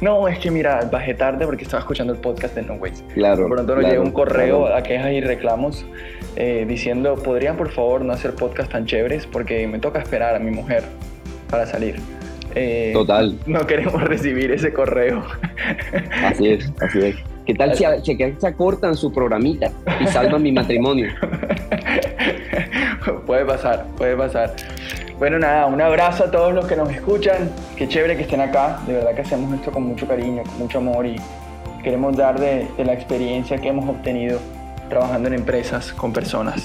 no, 0.00 0.26
es 0.26 0.38
que 0.38 0.50
mira, 0.50 0.88
bajé 0.90 1.12
tarde 1.12 1.44
porque 1.44 1.64
estaba 1.64 1.82
escuchando 1.82 2.14
el 2.14 2.18
podcast 2.18 2.54
de 2.54 2.62
No 2.62 2.74
Ways. 2.74 3.04
Claro. 3.12 3.42
De 3.42 3.50
pronto 3.50 3.76
nos 3.76 3.84
llega 3.84 4.00
un 4.00 4.12
correo 4.12 4.74
a 4.74 4.82
quejas 4.82 5.12
y 5.12 5.20
reclamos 5.20 5.84
eh, 6.36 6.64
diciendo, 6.66 7.16
¿podrían 7.16 7.58
por 7.58 7.70
favor 7.70 8.00
no 8.00 8.14
hacer 8.14 8.34
podcast 8.34 8.72
tan 8.72 8.86
chéveres? 8.86 9.26
Porque 9.26 9.66
me 9.66 9.78
toca 9.78 9.98
esperar 9.98 10.34
a 10.34 10.38
mi 10.38 10.52
mujer 10.52 10.84
para 11.50 11.66
salir. 11.66 11.96
Eh, 12.54 12.92
Total. 12.94 13.38
No 13.44 13.66
queremos 13.66 14.02
recibir 14.04 14.50
ese 14.52 14.72
correo. 14.72 15.22
Así 16.24 16.48
es, 16.48 16.72
así 16.80 16.98
es. 17.00 17.16
¿Qué 17.44 17.54
tal 17.54 17.74
si, 17.74 17.84
se 18.38 18.46
acortan 18.46 18.94
su 18.94 19.12
programita 19.12 19.70
y 20.00 20.06
salvan 20.06 20.42
mi 20.42 20.52
matrimonio? 20.52 21.10
puede 23.28 23.44
pasar, 23.44 23.84
puede 23.98 24.16
pasar. 24.16 24.56
Bueno, 25.18 25.38
nada, 25.38 25.66
un 25.66 25.80
abrazo 25.82 26.24
a 26.24 26.30
todos 26.30 26.54
los 26.54 26.66
que 26.66 26.74
nos 26.74 26.90
escuchan. 26.90 27.50
Qué 27.76 27.86
chévere 27.86 28.16
que 28.16 28.22
estén 28.22 28.40
acá. 28.40 28.80
De 28.86 28.94
verdad 28.94 29.14
que 29.14 29.20
hacemos 29.20 29.52
esto 29.52 29.70
con 29.70 29.82
mucho 29.82 30.08
cariño, 30.08 30.42
con 30.44 30.58
mucho 30.58 30.78
amor 30.78 31.04
y 31.04 31.20
queremos 31.84 32.16
dar 32.16 32.40
de, 32.40 32.66
la 32.78 32.94
experiencia 32.94 33.58
que 33.58 33.68
hemos 33.68 33.86
obtenido 33.86 34.40
trabajando 34.88 35.28
en 35.28 35.34
empresas 35.34 35.92
con 35.92 36.10
personas. 36.10 36.64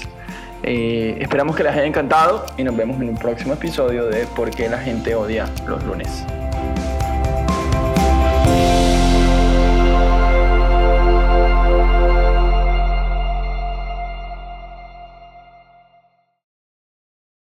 Eh, 0.64 1.18
esperamos 1.20 1.58
que 1.58 1.64
les 1.64 1.74
haya 1.74 1.86
encantado 1.86 2.46
y 2.58 2.64
nos 2.64 2.78
vemos 2.78 2.96
en 3.02 3.10
un 3.10 3.16
próximo 3.16 3.56
episodio 3.56 4.06
de 4.06 4.26
Por 4.28 4.50
qué 4.50 4.70
la 4.70 4.78
gente 4.78 5.16
odia 5.16 5.46
los 5.68 5.84
lunes. 5.84 6.26